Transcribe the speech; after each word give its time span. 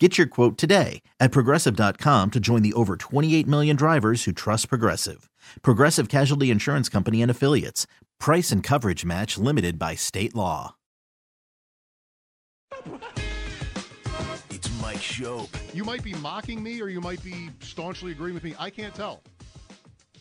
Get 0.00 0.16
your 0.16 0.28
quote 0.28 0.56
today 0.56 1.02
at 1.18 1.32
progressive.com 1.32 2.30
to 2.30 2.38
join 2.38 2.62
the 2.62 2.72
over 2.74 2.96
28 2.96 3.48
million 3.48 3.74
drivers 3.74 4.22
who 4.24 4.32
trust 4.32 4.68
Progressive. 4.68 5.28
Progressive 5.62 6.08
Casualty 6.08 6.50
Insurance 6.52 6.88
Company 6.88 7.20
and 7.20 7.30
Affiliates. 7.32 7.84
Price 8.20 8.52
and 8.52 8.62
coverage 8.62 9.04
match 9.04 9.38
limited 9.38 9.76
by 9.78 9.96
state 9.96 10.34
law. 10.36 10.76
It's 14.50 14.70
Mike 14.80 14.98
Schopp. 14.98 15.48
You 15.74 15.82
might 15.84 16.04
be 16.04 16.12
mocking 16.14 16.62
me 16.62 16.80
or 16.80 16.88
you 16.88 17.00
might 17.00 17.22
be 17.24 17.50
staunchly 17.60 18.12
agreeing 18.12 18.34
with 18.34 18.44
me. 18.44 18.54
I 18.58 18.70
can't 18.70 18.94
tell. 18.94 19.22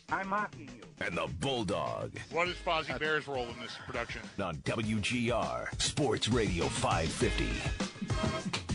I'm 0.09 0.29
mocking 0.29 0.69
you. 0.75 0.81
And 1.05 1.15
the 1.17 1.27
Bulldog 1.39 2.17
What 2.31 2.47
is 2.47 2.55
Fozzie 2.65 2.97
Bear's 2.97 3.27
role 3.27 3.47
in 3.47 3.59
this 3.61 3.77
production? 3.85 4.21
on 4.41 4.55
WGR 4.57 5.79
Sports 5.79 6.29
Radio 6.29 6.65
550. 6.65 8.66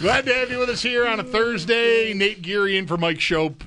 Glad 0.00 0.26
to 0.26 0.34
have 0.34 0.50
you 0.50 0.58
with 0.58 0.68
us 0.70 0.82
here 0.82 1.06
on 1.06 1.20
a 1.20 1.24
Thursday. 1.24 2.12
Nate 2.14 2.42
Geary 2.42 2.76
in 2.76 2.86
for 2.86 2.96
Mike 2.96 3.18
Schopp. 3.18 3.62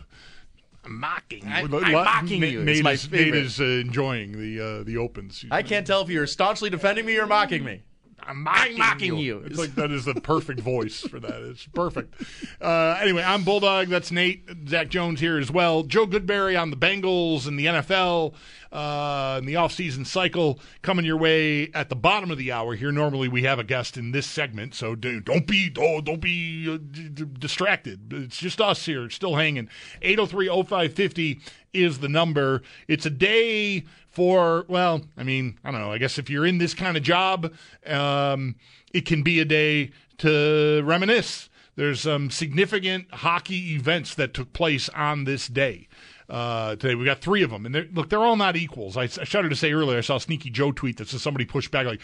I'm 0.83 0.99
mocking. 0.99 1.45
I- 1.47 1.61
you. 1.61 1.79
I'm 1.79 1.91
mocking 1.93 2.41
Nate, 2.41 2.53
you. 2.53 2.63
Nate 2.63 2.85
is, 2.85 3.11
Nate 3.11 3.35
is 3.35 3.59
uh, 3.59 3.63
enjoying 3.63 4.33
the 4.33 4.59
uh, 4.59 4.83
the 4.83 4.97
opens. 4.97 5.43
I 5.51 5.63
can't 5.63 5.87
tell 5.87 6.01
if 6.01 6.09
you're 6.09 6.27
staunchly 6.27 6.69
defending 6.69 7.05
me 7.05 7.17
or 7.17 7.27
mocking 7.27 7.63
me. 7.63 7.81
I'm 8.27 8.43
mocking, 8.43 8.77
mocking 8.77 9.17
you. 9.17 9.39
It's 9.39 9.57
like 9.57 9.75
that 9.75 9.89
is 9.91 10.05
the 10.05 10.15
perfect 10.15 10.59
voice 10.59 10.99
for 10.99 11.19
that. 11.19 11.41
It's 11.43 11.65
perfect. 11.67 12.13
Uh, 12.61 12.97
anyway, 13.01 13.23
I'm 13.23 13.43
Bulldog. 13.43 13.87
That's 13.87 14.11
Nate. 14.11 14.49
Zach 14.67 14.89
Jones 14.89 15.19
here 15.21 15.37
as 15.37 15.49
well. 15.49 15.83
Joe 15.83 16.05
Goodberry 16.05 16.59
on 16.59 16.69
the 16.69 16.75
Bengals 16.75 17.47
and 17.47 17.57
the 17.57 17.67
NFL 17.67 18.33
uh, 18.71 19.35
and 19.37 19.47
the 19.47 19.53
offseason 19.53 20.05
cycle 20.05 20.59
coming 20.81 21.05
your 21.05 21.17
way 21.17 21.71
at 21.73 21.87
the 21.89 21.95
bottom 21.95 22.29
of 22.29 22.37
the 22.37 22.51
hour 22.51 22.75
here. 22.75 22.91
Normally 22.91 23.29
we 23.29 23.43
have 23.43 23.59
a 23.59 23.63
guest 23.63 23.97
in 23.97 24.11
this 24.11 24.27
segment, 24.27 24.75
so 24.75 24.93
do, 24.93 25.21
don't 25.21 25.47
be 25.47 25.71
oh, 25.77 26.01
don't 26.01 26.21
be 26.21 26.67
uh, 26.69 26.77
d- 26.91 27.09
d- 27.09 27.25
distracted. 27.39 28.11
It's 28.11 28.37
just 28.37 28.59
us 28.59 28.85
here, 28.85 29.09
still 29.09 29.35
hanging. 29.35 29.69
803-0550 30.01 31.41
is 31.73 31.99
the 31.99 32.09
number. 32.09 32.61
It's 32.87 33.05
a 33.05 33.09
day 33.09 33.85
for 34.17 34.65
well, 34.67 35.01
I 35.15 35.21
mean, 35.21 35.59
I 35.63 35.69
don't 35.69 35.79
know. 35.79 35.91
I 35.91 35.99
guess 35.99 36.17
if 36.17 36.27
you're 36.27 36.47
in 36.47 36.57
this 36.57 36.73
kind 36.73 36.97
of 36.97 37.03
job, 37.03 37.53
um, 37.85 38.55
it 38.91 39.05
can 39.05 39.21
be 39.21 39.39
a 39.39 39.45
day 39.45 39.91
to 40.17 40.81
reminisce. 40.83 41.49
There's 41.75 42.01
some 42.01 42.31
significant 42.31 43.13
hockey 43.13 43.75
events 43.75 44.15
that 44.15 44.33
took 44.33 44.53
place 44.53 44.89
on 44.89 45.25
this 45.25 45.47
day. 45.47 45.87
Uh, 46.29 46.71
today 46.75 46.93
we 46.95 47.05
got 47.05 47.21
three 47.21 47.41
of 47.41 47.49
them, 47.49 47.65
and 47.65 47.73
they're, 47.73 47.87
look, 47.93 48.09
they're 48.09 48.23
all 48.23 48.35
not 48.35 48.57
equals. 48.57 48.97
I, 48.97 49.03
I 49.03 49.23
shudder 49.23 49.47
to 49.47 49.55
say 49.55 49.71
earlier, 49.71 49.97
I 49.97 50.01
saw 50.01 50.17
a 50.17 50.19
Sneaky 50.19 50.49
Joe 50.49 50.71
tweet 50.73 50.97
that 50.97 51.07
says 51.07 51.21
somebody 51.21 51.45
pushed 51.45 51.71
back 51.71 51.85
like 51.85 52.01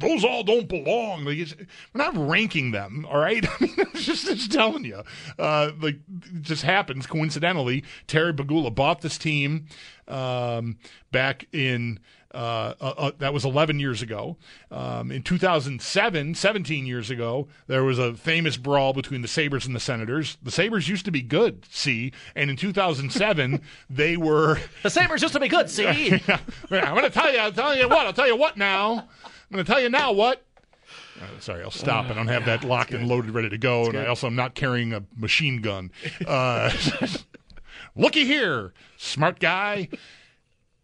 those 0.00 0.24
all 0.24 0.42
don't 0.42 0.68
belong. 0.68 1.24
Like 1.24 1.38
we're 1.92 1.98
not 1.98 2.16
ranking 2.16 2.70
them, 2.70 3.06
all 3.10 3.18
right? 3.18 3.44
I 3.60 3.62
mean, 3.62 3.74
it's 3.78 4.04
just 4.04 4.28
it's 4.28 4.48
telling 4.48 4.84
you, 4.84 5.02
uh, 5.38 5.72
like 5.80 5.96
it 6.34 6.42
just 6.42 6.62
happens 6.62 7.06
coincidentally. 7.06 7.84
Terry 8.06 8.32
Pegula 8.32 8.74
bought 8.74 9.02
this 9.02 9.18
team 9.18 9.66
um, 10.08 10.78
back 11.12 11.46
in. 11.52 12.00
Uh, 12.36 12.74
uh, 12.82 12.94
uh, 12.98 13.10
that 13.18 13.32
was 13.32 13.46
11 13.46 13.80
years 13.80 14.02
ago. 14.02 14.36
Um, 14.70 15.10
in 15.10 15.22
2007, 15.22 16.34
17 16.34 16.84
years 16.84 17.08
ago, 17.08 17.48
there 17.66 17.82
was 17.82 17.98
a 17.98 18.12
famous 18.12 18.58
brawl 18.58 18.92
between 18.92 19.22
the 19.22 19.28
Sabres 19.28 19.64
and 19.64 19.74
the 19.74 19.80
Senators. 19.80 20.36
The 20.42 20.50
Sabres 20.50 20.86
used 20.86 21.06
to 21.06 21.10
be 21.10 21.22
good, 21.22 21.64
see, 21.70 22.12
and 22.34 22.50
in 22.50 22.56
2007, 22.56 23.62
they 23.90 24.18
were. 24.18 24.58
The 24.82 24.90
Sabres 24.90 25.22
used 25.22 25.32
to 25.32 25.40
be 25.40 25.48
good, 25.48 25.70
see? 25.70 26.10
I'm 26.70 26.94
going 26.94 27.04
to 27.04 27.10
tell 27.10 27.32
you, 27.32 27.38
I'll 27.38 27.52
tell 27.52 27.74
you 27.74 27.88
what, 27.88 28.04
I'll 28.04 28.12
tell 28.12 28.26
you 28.26 28.36
what 28.36 28.58
now. 28.58 29.08
I'm 29.24 29.54
going 29.54 29.64
to 29.64 29.72
tell 29.72 29.80
you 29.80 29.88
now 29.88 30.12
what. 30.12 30.44
Uh, 31.18 31.40
sorry, 31.40 31.62
I'll 31.62 31.70
stop. 31.70 32.10
I 32.10 32.12
don't 32.12 32.28
have 32.28 32.44
that 32.44 32.64
locked 32.64 32.92
and 32.92 33.08
loaded, 33.08 33.30
ready 33.30 33.48
to 33.48 33.56
go, 33.56 33.86
and 33.86 33.96
I 33.96 34.04
also 34.04 34.26
am 34.26 34.36
not 34.36 34.54
carrying 34.54 34.92
a 34.92 35.04
machine 35.16 35.62
gun. 35.62 35.90
Uh, 36.26 36.70
looky 37.94 38.26
here, 38.26 38.74
smart 38.98 39.40
guy. 39.40 39.88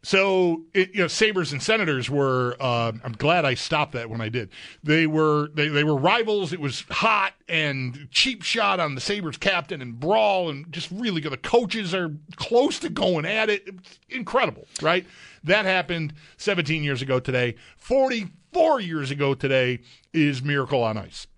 So, 0.05 0.63
it, 0.75 0.95
you 0.95 1.01
know, 1.01 1.07
Sabres 1.07 1.53
and 1.53 1.63
Senators 1.63 2.11
were. 2.11 2.57
Uh, 2.59 2.93
I'm 3.05 3.13
glad 3.13 3.45
I 3.45 3.55
stopped 3.55 3.93
that 3.93 4.11
when 4.11 4.21
I 4.21 4.29
did. 4.29 4.51
They 4.83 5.07
were 5.07 5.49
they, 5.55 5.69
they 5.69 5.85
were 5.85 5.97
rivals. 5.97 6.53
It 6.53 6.61
was 6.61 6.85
hot 6.91 7.35
and 7.49 8.09
cheap 8.11 8.43
shot 8.43 8.81
on 8.81 8.97
the 8.97 9.01
Sabres 9.01 9.37
captain 9.37 9.81
and 9.81 10.01
brawl 10.01 10.51
and 10.51 10.71
just 10.73 10.91
really 10.91 11.21
good. 11.21 11.33
The 11.33 11.37
coaches 11.37 11.95
are 11.95 12.13
close 12.35 12.81
to 12.81 12.89
going 12.89 13.25
at 13.25 13.49
it. 13.49 13.63
It's 13.67 14.01
incredible, 14.09 14.67
right? 14.81 15.07
That 15.45 15.67
happened 15.67 16.15
17 16.37 16.83
years 16.83 17.01
ago 17.01 17.21
today. 17.21 17.55
44 17.77 18.81
years 18.81 19.13
ago 19.13 19.35
today 19.35 19.81
is 20.13 20.43
Miracle 20.43 20.83
on 20.83 20.97
Ice 20.97 21.29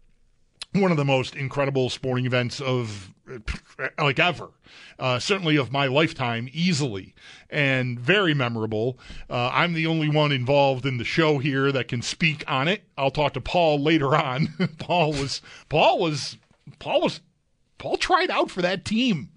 one 0.75 0.91
of 0.91 0.97
the 0.97 1.05
most 1.05 1.37
incredible 1.37 1.89
sporting 1.89 2.27
events 2.27 2.61
of 2.61 3.14
like 3.99 4.19
ever. 4.19 4.51
Uh, 4.99 5.19
certainly 5.19 5.57
of 5.57 5.73
my 5.73 5.87
lifetime, 5.87 6.49
easily, 6.53 7.15
and 7.51 7.99
very 7.99 8.35
memorable. 8.35 8.99
Uh, 9.29 9.51
I'm 9.53 9.73
the 9.73 9.87
only 9.87 10.09
one 10.09 10.33
involved 10.33 10.87
in 10.87 10.99
the 10.99 11.05
show 11.05 11.39
here 11.39 11.73
that 11.73 11.89
can 11.89 12.03
speak 12.03 12.45
on 12.47 12.69
it. 12.69 12.85
I'll 12.97 13.11
talk 13.11 13.35
to 13.35 13.41
Paul 13.41 13.81
later 13.81 14.15
on. 14.15 14.49
Paul 14.79 15.13
was 15.13 15.43
Paul 15.69 15.99
was 15.99 16.37
Paul 16.79 17.03
was 17.03 17.21
Paul 17.79 17.97
tried 17.97 18.31
out 18.31 18.51
for 18.51 18.63
that 18.63 18.85
team. 18.85 19.31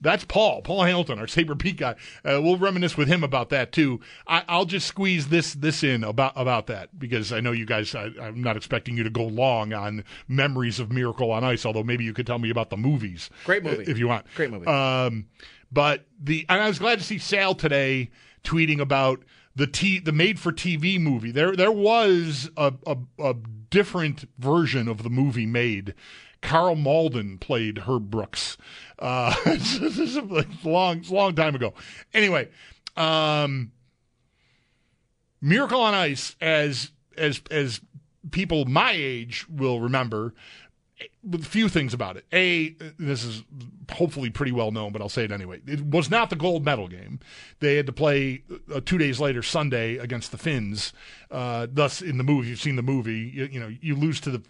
That's 0.00 0.24
Paul, 0.24 0.62
Paul 0.62 0.84
Hamilton, 0.84 1.18
our 1.18 1.26
Saber 1.26 1.54
Pete 1.54 1.78
guy. 1.78 1.92
Uh, 2.24 2.40
we'll 2.42 2.58
reminisce 2.58 2.96
with 2.96 3.08
him 3.08 3.24
about 3.24 3.48
that 3.50 3.72
too. 3.72 4.00
I, 4.26 4.44
I'll 4.46 4.66
just 4.66 4.86
squeeze 4.86 5.28
this 5.28 5.54
this 5.54 5.82
in 5.82 6.04
about 6.04 6.34
about 6.36 6.66
that 6.66 6.98
because 6.98 7.32
I 7.32 7.40
know 7.40 7.52
you 7.52 7.64
guys. 7.64 7.94
I, 7.94 8.10
I'm 8.20 8.42
not 8.42 8.56
expecting 8.56 8.96
you 8.96 9.04
to 9.04 9.10
go 9.10 9.24
long 9.24 9.72
on 9.72 10.04
memories 10.28 10.78
of 10.78 10.92
Miracle 10.92 11.30
on 11.30 11.44
Ice, 11.44 11.64
although 11.64 11.82
maybe 11.82 12.04
you 12.04 12.12
could 12.12 12.26
tell 12.26 12.38
me 12.38 12.50
about 12.50 12.70
the 12.70 12.76
movies. 12.76 13.30
Great 13.44 13.64
movie. 13.64 13.90
if 13.90 13.98
you 13.98 14.08
want. 14.08 14.26
Great 14.34 14.50
movie. 14.50 14.66
Um, 14.66 15.26
but 15.72 16.06
the 16.20 16.44
and 16.48 16.60
I 16.60 16.68
was 16.68 16.78
glad 16.78 16.98
to 16.98 17.04
see 17.04 17.18
Sal 17.18 17.54
today 17.54 18.10
tweeting 18.44 18.80
about 18.80 19.24
the 19.54 19.66
t 19.66 19.98
the 19.98 20.12
made 20.12 20.38
for 20.38 20.52
TV 20.52 21.00
movie. 21.00 21.30
There 21.30 21.56
there 21.56 21.72
was 21.72 22.50
a, 22.56 22.74
a 22.86 22.96
a 23.18 23.34
different 23.70 24.28
version 24.38 24.88
of 24.88 25.02
the 25.02 25.10
movie 25.10 25.46
made. 25.46 25.94
Karl 26.46 26.76
Malden 26.76 27.38
played 27.38 27.78
Herb 27.78 28.08
Brooks. 28.08 28.56
Uh, 29.00 29.34
this 29.44 29.80
is 29.80 30.16
a 30.16 30.46
long 30.62 31.02
long 31.10 31.34
time 31.34 31.56
ago. 31.56 31.74
Anyway, 32.14 32.48
um, 32.96 33.72
Miracle 35.42 35.80
on 35.80 35.92
Ice, 35.92 36.36
as 36.40 36.92
as 37.18 37.42
as 37.50 37.80
people 38.30 38.64
my 38.64 38.92
age 38.92 39.44
will 39.48 39.80
remember, 39.80 40.34
a 41.32 41.38
few 41.38 41.68
things 41.68 41.92
about 41.92 42.16
it. 42.16 42.24
A, 42.32 42.76
this 42.96 43.24
is 43.24 43.42
hopefully 43.90 44.30
pretty 44.30 44.52
well 44.52 44.70
known, 44.70 44.92
but 44.92 45.02
I'll 45.02 45.08
say 45.08 45.24
it 45.24 45.32
anyway. 45.32 45.60
It 45.66 45.84
was 45.84 46.10
not 46.10 46.30
the 46.30 46.36
gold 46.36 46.64
medal 46.64 46.86
game. 46.86 47.18
They 47.58 47.74
had 47.74 47.86
to 47.86 47.92
play 47.92 48.44
uh, 48.72 48.80
two 48.84 48.98
days 48.98 49.18
later, 49.18 49.42
Sunday, 49.42 49.96
against 49.96 50.30
the 50.30 50.38
Finns. 50.38 50.92
Uh, 51.28 51.66
thus, 51.70 52.00
in 52.00 52.18
the 52.18 52.24
movie, 52.24 52.50
you've 52.50 52.60
seen 52.60 52.76
the 52.76 52.82
movie. 52.82 53.32
You, 53.34 53.46
you 53.46 53.60
know, 53.60 53.74
you 53.80 53.96
lose 53.96 54.20
to 54.20 54.30
the 54.30 54.42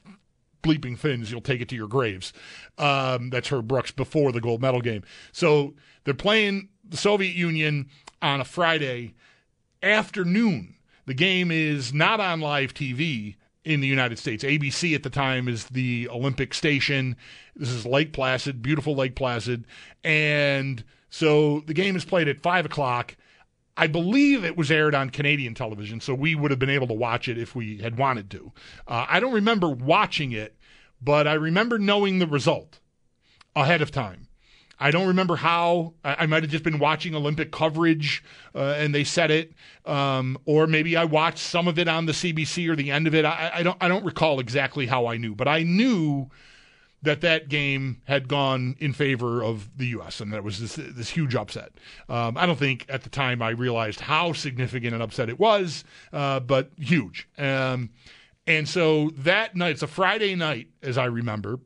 bleeping 0.67 0.99
Finns, 0.99 1.31
you'll 1.31 1.41
take 1.41 1.61
it 1.61 1.69
to 1.69 1.77
your 1.77 1.89
graves. 1.89 2.33
Um, 2.79 3.31
that's 3.31 3.49
Herb 3.49 3.69
Brooks 3.69 3.91
before 3.91 4.33
the 4.33 4.41
gold 4.41 4.61
medal 4.61 4.81
game. 4.81 5.03
So 5.33 5.75
they're 6.05 6.15
playing 6.15 6.69
the 6.89 6.97
Soviet 6.97 7.35
Union 7.35 7.89
on 8.21 8.41
a 8.41 8.45
Friday 8.45 9.15
afternoon. 9.83 10.75
The 11.07 11.15
game 11.15 11.51
is 11.51 11.95
not 11.95 12.21
on 12.21 12.41
live 12.41 12.75
TV 12.75 13.37
in 13.65 13.81
the 13.81 13.87
United 13.87 14.19
States. 14.19 14.45
ABC 14.45 14.95
at 14.95 15.03
the 15.03 15.11
time 15.11 15.49
is 15.49 15.67
the 15.67 16.09
Olympic 16.09 16.55
station. 16.55 17.17
This 17.55 17.71
is 17.71 17.85
Lake 17.85 18.13
Placid, 18.13 18.63
beautiful 18.63 18.95
Lake 18.95 19.17
Placid. 19.17 19.65
And 20.05 20.85
so 21.11 21.61
the 21.67 21.75
game 21.75 21.97
is 21.97 22.05
played 22.05 22.29
at 22.29 22.41
5 22.41 22.67
o'clock. 22.67 23.17
I 23.77 23.89
believe 23.89 24.45
it 24.45 24.57
was 24.57 24.71
aired 24.71 24.95
on 24.95 25.11
Canadian 25.11 25.55
television, 25.55 26.01
so 26.01 26.15
we 26.15 26.35
would 26.35 26.51
have 26.51 26.59
been 26.61 26.71
able 26.71 26.87
to 26.87 26.95
watch 26.95 27.29
it 27.29 27.37
if 27.37 27.55
we 27.55 27.79
had 27.79 27.99
wanted 27.99 28.31
to. 28.31 28.53
Uh, 28.89 29.05
I 29.09 29.21
don't 29.21 29.35
remember 29.35 29.69
watching 29.69 30.33
it, 30.33 30.56
but 31.07 31.29
I 31.29 31.35
remember 31.35 31.79
knowing 31.79 32.19
the 32.19 32.27
result 32.27 32.81
ahead 33.55 33.81
of 33.81 33.93
time. 33.93 34.27
I 34.79 34.91
don't 34.91 35.07
remember 35.07 35.37
how. 35.37 35.95
I, 36.05 36.27
might 36.27 36.43
have 36.43 36.51
just 36.51 36.65
been 36.65 36.81
watching 36.81 37.15
Olympic 37.15 37.51
coverage 37.51 38.23
uh, 38.55 38.75
and 38.77 38.95
they 38.95 39.05
said 39.05 39.31
it, 39.31 39.55
um, 39.87 40.37
or 40.45 40.67
maybe 40.67 40.97
I 40.99 41.05
watched 41.05 41.39
some 41.39 41.67
of 41.67 41.79
it 41.79 41.89
on 41.89 42.05
the 42.05 42.13
CBC 42.13 42.69
or 42.69 42.77
the 42.77 42.91
end 42.91 43.07
of 43.07 43.15
it. 43.15 43.25
I, 43.25 43.53
I 43.55 43.63
don't. 43.63 43.79
I 43.81 43.89
don't 43.89 44.05
recall 44.05 44.39
exactly 44.39 44.85
how 44.85 45.07
I 45.07 45.17
knew, 45.17 45.35
but 45.35 45.49
I 45.49 45.63
knew 45.63 46.29
that 47.03 47.23
that 47.23 47.49
game 47.49 48.03
had 48.05 48.29
gone 48.29 48.75
in 48.79 48.93
favor 48.93 49.43
of 49.43 49.71
the 49.79 49.87
U.S. 49.89 50.21
and 50.21 50.33
that 50.33 50.43
was 50.43 50.59
this, 50.59 50.75
this 50.75 51.11
huge 51.11 51.35
upset. 51.35 51.71
Um, 52.09 52.37
I 52.37 52.47
don't 52.47 52.59
think 52.59 52.85
at 52.89 53.03
the 53.03 53.11
time 53.11 53.41
I 53.41 53.51
realized 53.51 54.01
how 54.01 54.33
significant 54.33 54.95
an 54.95 55.01
upset 55.01 55.29
it 55.29 55.39
was, 55.39 55.85
uh, 56.13 56.41
but 56.41 56.71
huge. 56.77 57.29
Um, 57.39 57.91
and 58.47 58.69
so 58.69 59.11
that 59.19 59.57
night, 59.57 59.73
it's 59.73 59.83
a 59.83 59.87
Friday 59.87 60.35
night, 60.35 60.69
as 60.83 60.99
I 60.99 61.07
remember 61.07 61.59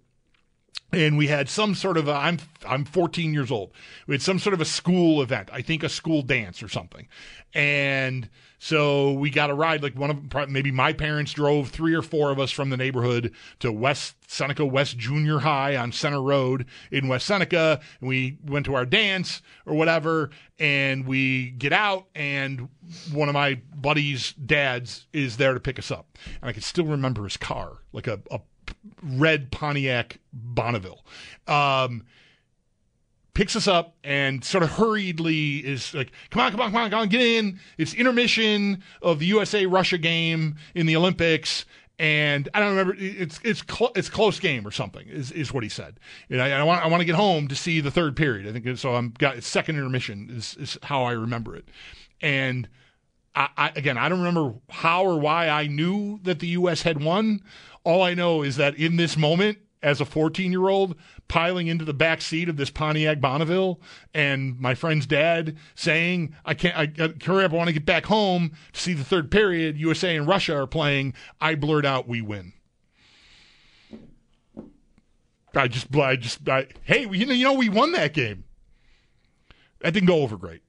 and 0.92 1.16
we 1.16 1.28
had 1.28 1.48
some 1.48 1.74
sort 1.74 1.96
of 1.96 2.08
a, 2.08 2.12
I'm 2.12 2.38
I'm 2.66 2.84
14 2.84 3.32
years 3.32 3.50
old. 3.50 3.72
We 4.06 4.14
had 4.14 4.22
some 4.22 4.38
sort 4.38 4.54
of 4.54 4.60
a 4.60 4.64
school 4.64 5.22
event. 5.22 5.48
I 5.52 5.62
think 5.62 5.82
a 5.82 5.88
school 5.88 6.22
dance 6.22 6.62
or 6.62 6.68
something. 6.68 7.06
And 7.54 8.28
so 8.62 9.12
we 9.12 9.30
got 9.30 9.50
a 9.50 9.54
ride 9.54 9.82
like 9.82 9.96
one 9.96 10.10
of 10.10 10.48
maybe 10.48 10.70
my 10.70 10.92
parents 10.92 11.32
drove 11.32 11.70
three 11.70 11.94
or 11.94 12.02
four 12.02 12.30
of 12.30 12.38
us 12.38 12.50
from 12.50 12.70
the 12.70 12.76
neighborhood 12.76 13.32
to 13.58 13.72
West 13.72 14.14
Seneca 14.30 14.64
West 14.64 14.98
Junior 14.98 15.40
High 15.40 15.76
on 15.76 15.90
Center 15.90 16.22
Road 16.22 16.66
in 16.92 17.08
West 17.08 17.26
Seneca 17.26 17.80
and 18.00 18.08
we 18.08 18.38
went 18.44 18.66
to 18.66 18.74
our 18.74 18.84
dance 18.84 19.40
or 19.64 19.74
whatever 19.74 20.30
and 20.58 21.06
we 21.06 21.50
get 21.52 21.72
out 21.72 22.06
and 22.14 22.68
one 23.12 23.28
of 23.28 23.34
my 23.34 23.60
buddies 23.74 24.34
dads 24.34 25.06
is 25.12 25.38
there 25.38 25.54
to 25.54 25.60
pick 25.60 25.78
us 25.78 25.90
up. 25.90 26.18
And 26.42 26.50
I 26.50 26.52
can 26.52 26.62
still 26.62 26.84
remember 26.84 27.24
his 27.24 27.38
car, 27.38 27.78
like 27.92 28.06
a, 28.06 28.20
a 28.30 28.40
red 29.02 29.50
Pontiac 29.50 30.18
Bonneville. 30.32 31.04
Um, 31.46 32.04
picks 33.40 33.56
us 33.56 33.66
up 33.66 33.96
and 34.04 34.44
sort 34.44 34.62
of 34.62 34.68
hurriedly 34.68 35.60
is 35.60 35.94
like, 35.94 36.12
come 36.28 36.42
on, 36.42 36.50
come 36.50 36.60
on, 36.60 36.70
come 36.70 36.82
on, 36.82 36.90
come 36.90 37.00
on, 37.00 37.08
get 37.08 37.22
in. 37.22 37.58
It's 37.78 37.94
intermission 37.94 38.82
of 39.00 39.18
the 39.18 39.24
USA 39.24 39.64
Russia 39.64 39.96
game 39.96 40.56
in 40.74 40.84
the 40.84 40.94
Olympics. 40.94 41.64
And 41.98 42.50
I 42.52 42.60
don't 42.60 42.76
remember. 42.76 42.94
It's 42.98 43.40
it's 43.42 43.62
cl- 43.66 43.92
it's 43.96 44.10
close 44.10 44.38
game 44.38 44.66
or 44.66 44.70
something 44.70 45.08
is, 45.08 45.32
is 45.32 45.54
what 45.54 45.62
he 45.62 45.70
said. 45.70 45.98
And 46.28 46.42
I, 46.42 46.50
I 46.50 46.62
want 46.64 46.84
I 46.84 46.88
want 46.88 47.00
to 47.00 47.06
get 47.06 47.14
home 47.14 47.48
to 47.48 47.54
see 47.54 47.80
the 47.80 47.90
third 47.90 48.14
period. 48.14 48.46
I 48.46 48.52
think 48.52 48.76
so. 48.76 48.94
I'm 48.94 49.14
got 49.16 49.42
second 49.42 49.76
intermission 49.76 50.28
is, 50.30 50.54
is 50.60 50.76
how 50.82 51.04
I 51.04 51.12
remember 51.12 51.56
it. 51.56 51.66
And 52.20 52.68
I, 53.34 53.48
I, 53.56 53.68
again 53.74 53.96
I 53.96 54.10
don't 54.10 54.18
remember 54.18 54.52
how 54.68 55.02
or 55.02 55.18
why 55.18 55.48
I 55.48 55.66
knew 55.66 56.20
that 56.24 56.40
the 56.40 56.48
U.S. 56.48 56.82
had 56.82 57.02
won. 57.02 57.40
All 57.84 58.02
I 58.02 58.12
know 58.12 58.42
is 58.42 58.56
that 58.56 58.74
in 58.74 58.96
this 58.96 59.16
moment, 59.16 59.56
as 59.82 60.00
a 60.00 60.04
14 60.04 60.52
year 60.52 60.68
old, 60.68 60.94
piling 61.28 61.66
into 61.66 61.84
the 61.84 61.94
back 61.94 62.20
seat 62.20 62.48
of 62.48 62.56
this 62.56 62.70
Pontiac 62.70 63.20
Bonneville, 63.20 63.80
and 64.14 64.58
my 64.58 64.74
friend's 64.74 65.06
dad 65.06 65.56
saying, 65.74 66.34
"I 66.44 66.54
can't, 66.54 66.76
I, 66.76 66.92
I 67.02 67.14
hurry 67.24 67.44
up, 67.44 67.52
I 67.52 67.56
want 67.56 67.68
to 67.68 67.72
get 67.74 67.86
back 67.86 68.06
home 68.06 68.52
to 68.72 68.80
see 68.80 68.94
the 68.94 69.04
third 69.04 69.30
period. 69.30 69.78
USA 69.78 70.16
and 70.16 70.26
Russia 70.26 70.56
are 70.56 70.66
playing." 70.66 71.14
I 71.40 71.54
blurt 71.54 71.84
out, 71.84 72.08
"We 72.08 72.20
win." 72.20 72.52
I 75.54 75.66
just, 75.66 75.94
I 75.96 76.16
just, 76.16 76.48
I, 76.48 76.66
hey, 76.84 77.08
you 77.10 77.26
know, 77.26 77.32
you 77.32 77.44
know, 77.44 77.54
we 77.54 77.68
won 77.68 77.92
that 77.92 78.14
game. 78.14 78.44
That 79.80 79.92
didn't 79.92 80.06
go 80.06 80.22
over 80.22 80.36
great. 80.36 80.62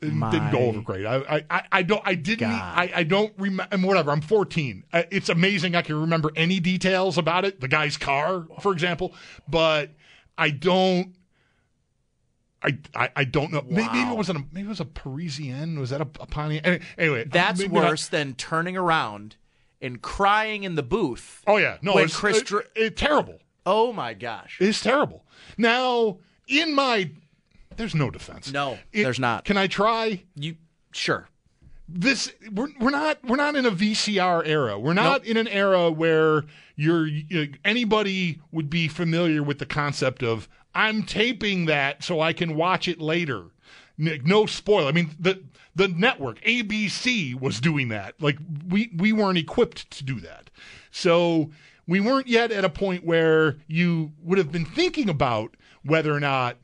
It 0.00 0.12
My 0.12 0.30
didn't 0.30 0.52
go 0.52 0.58
over 0.60 0.80
great. 0.80 1.04
I, 1.06 1.44
I, 1.50 1.62
I 1.72 1.82
don't, 1.82 2.02
I 2.04 2.14
didn't, 2.14 2.48
God. 2.48 2.78
I, 2.78 2.92
I 2.94 3.02
don't 3.02 3.32
remember. 3.38 3.76
Whatever. 3.86 4.10
I'm 4.12 4.20
14. 4.20 4.84
Uh, 4.92 5.02
It's 5.10 5.28
amazing. 5.28 5.74
I 5.74 5.82
can 5.82 6.00
remember 6.00 6.30
any 6.36 6.60
details 6.60 7.18
about 7.18 7.44
it. 7.44 7.60
The 7.60 7.68
guy's 7.68 7.96
car, 7.96 8.46
for 8.60 8.72
example, 8.72 9.14
but 9.48 9.90
I 10.36 10.50
don't. 10.50 11.14
I, 12.62 12.76
I, 12.94 13.10
I 13.16 13.24
don't 13.24 13.52
know. 13.52 13.62
Maybe, 13.68 13.86
maybe 13.92 14.10
it 14.10 14.16
wasn't. 14.16 14.38
A, 14.40 14.44
maybe 14.52 14.66
it 14.66 14.70
was 14.70 14.80
a 14.80 14.84
Parisienne. 14.84 15.78
Was 15.78 15.90
that 15.90 16.00
a, 16.00 16.08
a 16.20 16.26
Pontiac? 16.26 16.82
Anyway, 16.96 17.24
That's 17.24 17.60
maybe 17.60 17.74
not- 17.74 17.84
worse 17.88 18.08
than 18.08 18.34
turning 18.34 18.76
around 18.76 19.36
and 19.80 20.02
crying 20.02 20.64
in 20.64 20.74
the 20.74 20.82
booth. 20.82 21.42
Oh 21.46 21.56
yeah, 21.56 21.78
no, 21.82 21.98
it's 21.98 22.16
Chris 22.16 22.38
it- 22.38 22.46
Dr- 22.46 22.66
it- 22.74 22.96
terrible. 22.96 23.38
Oh 23.64 23.92
my 23.92 24.14
gosh. 24.14 24.56
It's 24.60 24.80
terrible. 24.80 25.24
Now, 25.56 26.18
in 26.48 26.74
my, 26.74 27.10
there's 27.78 27.94
no 27.94 28.10
defense. 28.10 28.52
No, 28.52 28.78
It- 28.92 29.04
there's 29.04 29.18
not. 29.18 29.44
Can 29.46 29.56
I 29.56 29.66
try? 29.66 30.24
You 30.34 30.56
sure? 30.92 31.28
this 31.90 32.30
we're, 32.52 32.68
we're 32.78 32.90
not 32.90 33.16
we're 33.24 33.36
not 33.36 33.56
in 33.56 33.64
a 33.64 33.70
VCR 33.70 34.46
era. 34.46 34.78
We're 34.78 34.92
not 34.92 35.24
in 35.24 35.38
an 35.38 35.48
era 35.48 35.90
where 35.90 36.44
you're 36.76 37.06
you 37.06 37.54
anybody 37.64 38.40
would 38.52 38.68
be 38.68 38.88
familiar 38.88 39.42
with 39.42 39.58
the 39.58 39.64
concept 39.64 40.22
of 40.22 40.48
I'm 40.74 41.02
taping 41.02 41.64
that 41.64 42.04
so 42.04 42.20
I 42.20 42.34
can 42.34 42.56
watch 42.56 42.88
it 42.88 43.00
later. 43.00 43.44
No 43.96 44.44
spoil. 44.44 44.86
I 44.86 44.92
mean 44.92 45.12
the 45.18 45.42
the 45.74 45.88
network 45.88 46.42
ABC 46.42 47.34
was 47.34 47.58
doing 47.58 47.88
that. 47.88 48.20
Like 48.20 48.36
we 48.68 48.90
we 48.94 49.14
weren't 49.14 49.38
equipped 49.38 49.90
to 49.92 50.04
do 50.04 50.20
that. 50.20 50.50
So 50.90 51.50
we 51.86 52.00
weren't 52.00 52.26
yet 52.26 52.52
at 52.52 52.66
a 52.66 52.68
point 52.68 53.02
where 53.02 53.56
you 53.66 54.12
would 54.22 54.36
have 54.36 54.52
been 54.52 54.66
thinking 54.66 55.08
about 55.08 55.56
whether 55.84 56.12
or 56.12 56.20
not 56.20 56.58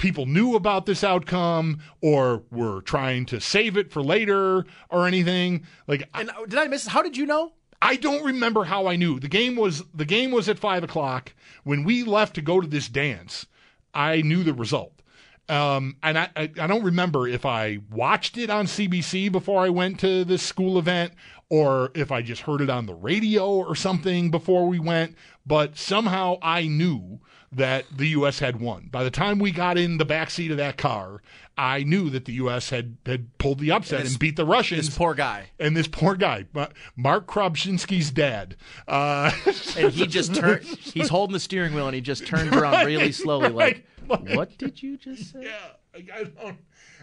people 0.00 0.26
knew 0.26 0.56
about 0.56 0.86
this 0.86 1.04
outcome 1.04 1.78
or 2.00 2.42
were 2.50 2.80
trying 2.80 3.26
to 3.26 3.40
save 3.40 3.76
it 3.76 3.92
for 3.92 4.02
later 4.02 4.64
or 4.88 5.06
anything. 5.06 5.64
Like 5.86 6.08
And 6.14 6.30
uh, 6.30 6.46
did 6.46 6.58
I 6.58 6.66
miss? 6.66 6.86
How 6.88 7.02
did 7.02 7.16
you 7.16 7.26
know? 7.26 7.52
I 7.82 7.96
don't 7.96 8.24
remember 8.24 8.64
how 8.64 8.86
I 8.86 8.96
knew 8.96 9.20
the 9.20 9.28
game 9.28 9.56
was 9.56 9.84
the 9.94 10.04
game 10.04 10.32
was 10.32 10.48
at 10.48 10.58
five 10.58 10.82
o'clock 10.82 11.34
when 11.62 11.84
we 11.84 12.02
left 12.02 12.34
to 12.34 12.42
go 12.42 12.60
to 12.60 12.66
this 12.66 12.88
dance. 12.88 13.46
I 13.94 14.22
knew 14.22 14.42
the 14.42 14.54
result. 14.54 14.92
Um, 15.48 15.96
and 16.02 16.16
I, 16.16 16.28
I, 16.36 16.50
I 16.60 16.66
don't 16.68 16.84
remember 16.84 17.26
if 17.26 17.44
I 17.44 17.78
watched 17.90 18.38
it 18.38 18.50
on 18.50 18.66
CBC 18.66 19.32
before 19.32 19.64
I 19.64 19.68
went 19.68 19.98
to 20.00 20.24
this 20.24 20.42
school 20.42 20.78
event 20.78 21.12
or 21.50 21.90
if 21.94 22.10
I 22.10 22.22
just 22.22 22.42
heard 22.42 22.62
it 22.62 22.70
on 22.70 22.86
the 22.86 22.94
radio 22.94 23.46
or 23.50 23.74
something 23.74 24.30
before 24.30 24.66
we 24.66 24.78
went, 24.78 25.14
but 25.44 25.76
somehow 25.76 26.38
I 26.40 26.66
knew 26.68 27.20
that 27.52 27.84
the 27.94 28.06
U.S. 28.10 28.38
had 28.38 28.60
won. 28.60 28.88
By 28.92 29.02
the 29.02 29.10
time 29.10 29.40
we 29.40 29.50
got 29.50 29.76
in 29.76 29.98
the 29.98 30.04
back 30.04 30.30
seat 30.30 30.52
of 30.52 30.56
that 30.58 30.76
car, 30.76 31.20
I 31.58 31.82
knew 31.82 32.08
that 32.10 32.24
the 32.24 32.34
U.S. 32.34 32.70
had, 32.70 32.96
had 33.04 33.36
pulled 33.38 33.58
the 33.58 33.72
upset 33.72 34.02
this- 34.02 34.12
and 34.12 34.18
beat 34.20 34.36
the 34.36 34.46
Russians 34.46 34.86
This 34.86 34.96
poor 34.96 35.14
guy. 35.14 35.50
and 35.58 35.76
this 35.76 35.88
poor 35.88 36.14
guy, 36.14 36.44
Ma- 36.54 36.68
Mark 36.96 37.26
Kropczynski's 37.26 38.12
dad. 38.12 38.54
Uh, 38.86 39.32
And 39.76 39.90
he 39.92 40.06
just 40.06 40.32
turned. 40.36 40.64
He's 40.64 41.08
holding 41.08 41.32
the 41.32 41.40
steering 41.40 41.74
wheel 41.74 41.86
and 41.86 41.94
he 41.96 42.00
just 42.00 42.24
turns 42.24 42.52
around 42.52 42.86
really 42.86 43.10
slowly, 43.10 43.48
like, 43.48 43.84
right, 44.08 44.20
right. 44.24 44.36
"What 44.36 44.56
did 44.56 44.80
you 44.80 44.96
just 44.96 45.32
say?" 45.32 45.40
yeah, 45.42 45.72
I, 45.92 46.20
I 46.20 46.24
don't. 46.24 46.58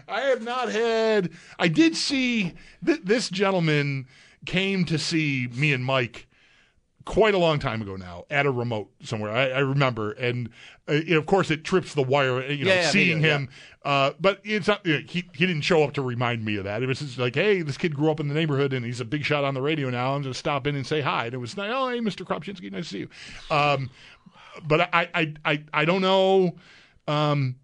I 0.08 0.20
have 0.22 0.40
not 0.42 0.70
had. 0.72 1.30
I 1.58 1.68
did 1.68 1.94
see 1.94 2.54
th- 2.84 3.00
this 3.04 3.28
gentleman 3.28 4.06
came 4.46 4.84
to 4.86 4.98
see 4.98 5.48
me 5.52 5.72
and 5.72 5.84
Mike 5.84 6.28
quite 7.08 7.32
a 7.32 7.38
long 7.38 7.58
time 7.58 7.80
ago 7.80 7.96
now 7.96 8.24
at 8.28 8.44
a 8.44 8.50
remote 8.50 8.90
somewhere. 9.02 9.32
I, 9.32 9.48
I 9.48 9.58
remember, 9.60 10.12
and 10.12 10.50
uh, 10.86 11.00
of 11.16 11.24
course 11.24 11.50
it 11.50 11.64
trips 11.64 11.94
the 11.94 12.02
wire. 12.02 12.42
You 12.50 12.66
know, 12.66 12.70
Yeah, 12.70 12.82
yeah, 12.82 12.90
seeing 12.90 13.22
video, 13.22 13.36
him. 13.38 13.48
Uh, 13.82 14.12
but 14.20 14.40
it's 14.44 14.68
not. 14.68 14.84
You 14.84 14.98
know, 14.98 15.04
he 15.08 15.24
he 15.34 15.46
didn't 15.46 15.62
show 15.62 15.82
up 15.82 15.94
to 15.94 16.02
remind 16.02 16.44
me 16.44 16.56
of 16.56 16.64
that. 16.64 16.82
It 16.82 16.86
was 16.86 16.98
just 16.98 17.18
like, 17.18 17.34
hey, 17.34 17.62
this 17.62 17.78
kid 17.78 17.94
grew 17.94 18.10
up 18.10 18.20
in 18.20 18.28
the 18.28 18.34
neighborhood 18.34 18.74
and 18.74 18.84
he's 18.84 19.00
a 19.00 19.06
big 19.06 19.24
shot 19.24 19.42
on 19.42 19.54
the 19.54 19.62
radio 19.62 19.88
now. 19.88 20.14
I'm 20.14 20.22
to 20.24 20.34
stop 20.34 20.66
in 20.66 20.76
and 20.76 20.86
say 20.86 21.00
hi. 21.00 21.26
And 21.26 21.34
it 21.34 21.38
was 21.38 21.56
like, 21.56 21.70
oh, 21.72 21.88
hey, 21.88 22.00
Mr. 22.00 22.26
Kropczynski, 22.26 22.70
nice 22.70 22.84
to 22.84 22.90
see 22.90 22.98
you. 22.98 23.08
Um, 23.50 23.90
but 24.66 24.82
I, 24.92 25.08
I, 25.14 25.34
I, 25.44 25.64
I 25.72 25.84
don't 25.86 26.02
know. 26.02 26.56
Um, 27.06 27.56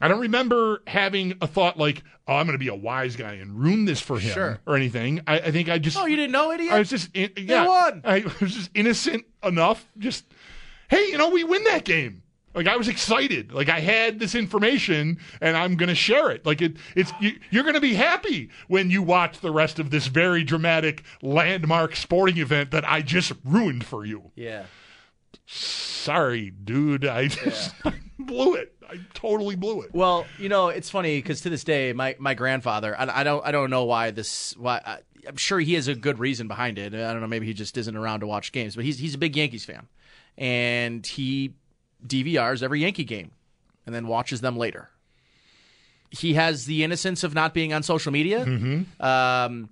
I 0.00 0.08
don't 0.08 0.20
remember 0.20 0.82
having 0.86 1.34
a 1.40 1.46
thought 1.46 1.78
like, 1.78 2.02
"Oh, 2.28 2.34
I'm 2.36 2.46
going 2.46 2.54
to 2.58 2.62
be 2.62 2.68
a 2.68 2.74
wise 2.74 3.16
guy 3.16 3.34
and 3.34 3.58
ruin 3.58 3.84
this 3.86 4.00
for 4.00 4.18
him," 4.18 4.32
Sure. 4.32 4.60
or 4.66 4.76
anything. 4.76 5.20
I, 5.26 5.38
I 5.40 5.50
think 5.50 5.68
I 5.68 5.78
just, 5.78 5.96
Oh, 5.96 6.06
you 6.06 6.16
didn't 6.16 6.32
know, 6.32 6.52
idiot. 6.52 6.72
I 6.72 6.78
was 6.78 6.90
just, 6.90 7.10
in, 7.16 7.30
yeah, 7.36 7.66
won. 7.66 8.02
I 8.04 8.24
was 8.40 8.54
just 8.54 8.70
innocent 8.74 9.24
enough, 9.42 9.86
just 9.98 10.24
hey, 10.88 11.06
you 11.08 11.18
know, 11.18 11.30
we 11.30 11.44
win 11.44 11.64
that 11.64 11.84
game. 11.84 12.22
Like 12.54 12.68
I 12.68 12.76
was 12.78 12.88
excited. 12.88 13.52
Like 13.52 13.68
I 13.68 13.80
had 13.80 14.18
this 14.18 14.34
information 14.34 15.18
and 15.42 15.58
I'm 15.58 15.76
going 15.76 15.90
to 15.90 15.94
share 15.94 16.30
it. 16.30 16.46
Like 16.46 16.62
it, 16.62 16.76
it's 16.94 17.12
you, 17.20 17.38
you're 17.50 17.64
going 17.64 17.74
to 17.74 17.82
be 17.82 17.92
happy 17.94 18.48
when 18.68 18.88
you 18.90 19.02
watch 19.02 19.40
the 19.40 19.50
rest 19.50 19.78
of 19.78 19.90
this 19.90 20.06
very 20.06 20.42
dramatic 20.42 21.02
landmark 21.20 21.94
sporting 21.96 22.38
event 22.38 22.70
that 22.70 22.88
I 22.88 23.02
just 23.02 23.32
ruined 23.44 23.84
for 23.84 24.06
you. 24.06 24.30
Yeah. 24.36 24.64
Sorry, 25.44 26.50
dude. 26.50 27.04
I 27.04 27.28
just 27.28 27.74
blew 28.26 28.54
it. 28.54 28.74
I 28.88 28.98
totally 29.14 29.56
blew 29.56 29.82
it. 29.82 29.94
Well, 29.94 30.26
you 30.38 30.48
know, 30.48 30.68
it's 30.68 30.90
funny 30.90 31.18
because 31.18 31.40
to 31.42 31.50
this 31.50 31.64
day, 31.64 31.92
my, 31.92 32.16
my 32.18 32.34
grandfather, 32.34 32.96
I, 32.98 33.20
I 33.20 33.24
don't 33.24 33.44
I 33.44 33.50
don't 33.50 33.70
know 33.70 33.84
why 33.84 34.10
this 34.10 34.56
why 34.56 34.80
I, 34.84 34.98
I'm 35.26 35.36
sure 35.36 35.58
he 35.58 35.74
has 35.74 35.88
a 35.88 35.94
good 35.94 36.18
reason 36.18 36.46
behind 36.48 36.78
it. 36.78 36.94
I 36.94 37.12
don't 37.12 37.20
know, 37.20 37.26
maybe 37.26 37.46
he 37.46 37.54
just 37.54 37.76
isn't 37.76 37.96
around 37.96 38.20
to 38.20 38.26
watch 38.26 38.52
games, 38.52 38.76
but 38.76 38.84
he's 38.84 38.98
he's 38.98 39.14
a 39.14 39.18
big 39.18 39.36
Yankees 39.36 39.64
fan, 39.64 39.88
and 40.38 41.04
he 41.06 41.54
DVRs 42.06 42.62
every 42.62 42.80
Yankee 42.80 43.04
game, 43.04 43.32
and 43.86 43.94
then 43.94 44.06
watches 44.06 44.40
them 44.40 44.56
later. 44.56 44.90
He 46.10 46.34
has 46.34 46.66
the 46.66 46.84
innocence 46.84 47.24
of 47.24 47.34
not 47.34 47.52
being 47.52 47.72
on 47.72 47.82
social 47.82 48.12
media, 48.12 48.44
um, 49.00 49.68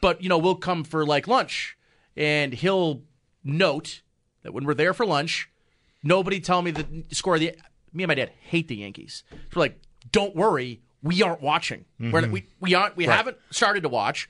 but 0.00 0.22
you 0.22 0.28
know, 0.28 0.38
we'll 0.38 0.54
come 0.54 0.84
for 0.84 1.04
like 1.04 1.28
lunch, 1.28 1.76
and 2.16 2.52
he'll 2.54 3.02
note 3.44 4.00
that 4.42 4.52
when 4.52 4.64
we're 4.64 4.74
there 4.74 4.94
for 4.94 5.04
lunch, 5.04 5.50
nobody 6.02 6.40
tell 6.40 6.62
me 6.62 6.70
the 6.70 7.04
score 7.12 7.34
of 7.34 7.40
the. 7.40 7.54
Me 7.94 8.02
and 8.02 8.08
my 8.08 8.14
dad 8.14 8.32
hate 8.40 8.68
the 8.68 8.76
Yankees. 8.76 9.22
So 9.30 9.36
we're 9.56 9.60
like, 9.62 9.80
don't 10.12 10.34
worry, 10.36 10.80
we 11.02 11.22
aren't 11.22 11.40
watching. 11.40 11.84
We're, 11.98 12.26
we 12.28 12.46
we 12.60 12.74
aren't. 12.74 12.96
We 12.96 13.04
haven't 13.04 13.36
started 13.50 13.82
to 13.84 13.88
watch. 13.88 14.28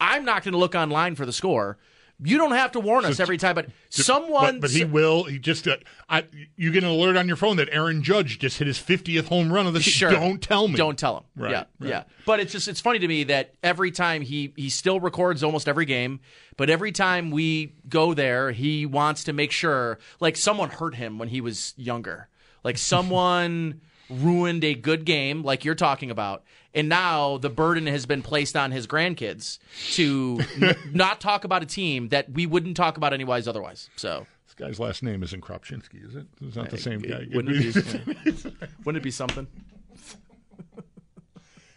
I'm 0.00 0.24
not 0.24 0.42
going 0.42 0.52
to 0.52 0.58
look 0.58 0.74
online 0.74 1.14
for 1.14 1.24
the 1.24 1.32
score. 1.32 1.78
You 2.22 2.38
don't 2.38 2.52
have 2.52 2.72
to 2.72 2.80
warn 2.80 3.04
us 3.04 3.18
every 3.18 3.36
time, 3.38 3.56
but 3.56 3.66
someone. 3.90 4.54
But, 4.54 4.60
but 4.62 4.70
he 4.70 4.84
will. 4.84 5.24
He 5.24 5.38
just. 5.38 5.66
Uh, 5.66 5.76
I, 6.08 6.24
you 6.56 6.70
get 6.70 6.84
an 6.84 6.90
alert 6.90 7.16
on 7.16 7.26
your 7.26 7.36
phone 7.36 7.56
that 7.56 7.68
Aaron 7.72 8.02
Judge 8.04 8.38
just 8.38 8.58
hit 8.58 8.68
his 8.68 8.78
50th 8.78 9.26
home 9.26 9.52
run 9.52 9.66
of 9.66 9.74
the 9.74 9.80
Sure. 9.80 10.10
season. 10.10 10.22
Don't 10.22 10.40
tell 10.42 10.68
me. 10.68 10.76
Don't 10.76 10.96
tell 10.96 11.18
him. 11.18 11.24
Right, 11.36 11.50
yeah, 11.50 11.64
right. 11.80 11.90
yeah. 11.90 12.04
But 12.24 12.38
it's 12.40 12.52
just 12.52 12.68
it's 12.68 12.80
funny 12.80 13.00
to 13.00 13.08
me 13.08 13.24
that 13.24 13.54
every 13.64 13.90
time 13.90 14.22
he 14.22 14.52
he 14.56 14.70
still 14.70 15.00
records 15.00 15.42
almost 15.42 15.68
every 15.68 15.86
game, 15.86 16.20
but 16.56 16.70
every 16.70 16.92
time 16.92 17.30
we 17.32 17.74
go 17.88 18.14
there, 18.14 18.52
he 18.52 18.86
wants 18.86 19.24
to 19.24 19.32
make 19.32 19.50
sure 19.50 19.98
like 20.20 20.36
someone 20.36 20.70
hurt 20.70 20.94
him 20.94 21.18
when 21.18 21.28
he 21.28 21.40
was 21.40 21.74
younger, 21.76 22.28
like 22.64 22.78
someone 22.78 23.80
ruined 24.10 24.64
a 24.64 24.74
good 24.74 25.04
game, 25.04 25.42
like 25.42 25.64
you're 25.64 25.74
talking 25.74 26.10
about, 26.10 26.42
and 26.74 26.88
now 26.88 27.38
the 27.38 27.50
burden 27.50 27.86
has 27.86 28.06
been 28.06 28.22
placed 28.22 28.56
on 28.56 28.72
his 28.72 28.86
grandkids 28.86 29.58
to 29.92 30.40
n- 30.60 30.76
not 30.92 31.20
talk 31.20 31.44
about 31.44 31.62
a 31.62 31.66
team 31.66 32.08
that 32.08 32.32
we 32.32 32.46
wouldn't 32.46 32.76
talk 32.76 32.96
about 32.96 33.12
anyways 33.12 33.46
otherwise. 33.46 33.88
So. 33.96 34.26
This 34.46 34.54
guy's 34.54 34.80
last 34.80 35.02
name 35.02 35.22
isn't 35.22 35.40
Kropczynski, 35.40 36.06
is 36.06 36.14
it? 36.14 36.26
It's 36.40 36.56
not 36.56 36.70
the 36.70 36.78
same 36.78 37.00
guy. 37.00 37.26
Wouldn't 37.32 37.56
it 37.56 37.74
be, 37.74 38.56
wouldn't 38.84 39.00
it 39.00 39.02
be 39.02 39.10
something? 39.10 39.46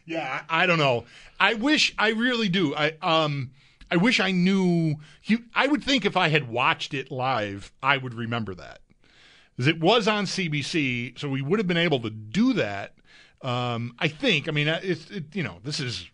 Yeah, 0.07 0.41
I, 0.49 0.63
I 0.63 0.65
don't 0.65 0.79
know. 0.79 1.05
I 1.39 1.53
wish 1.55 1.93
I 1.99 2.09
really 2.09 2.49
do. 2.49 2.73
I 2.73 2.93
um 3.01 3.51
I 3.91 3.97
wish 3.97 4.19
I 4.19 4.31
knew 4.31 4.95
you 5.23 5.43
I 5.53 5.67
would 5.67 5.83
think 5.83 6.05
if 6.05 6.15
I 6.17 6.29
had 6.29 6.47
watched 6.47 6.93
it 6.93 7.11
live, 7.11 7.71
I 7.83 7.97
would 7.97 8.13
remember 8.13 8.55
that. 8.55 8.79
Cuz 9.57 9.67
it 9.67 9.79
was 9.79 10.07
on 10.07 10.25
CBC, 10.25 11.17
so 11.19 11.29
we 11.29 11.41
would 11.41 11.59
have 11.59 11.67
been 11.67 11.77
able 11.77 11.99
to 12.01 12.09
do 12.09 12.53
that. 12.53 12.93
Um 13.41 13.93
I 13.99 14.07
think. 14.07 14.47
I 14.47 14.51
mean, 14.51 14.67
it's 14.67 15.09
it, 15.11 15.35
you 15.35 15.43
know, 15.43 15.59
this 15.63 15.79
is 15.79 16.07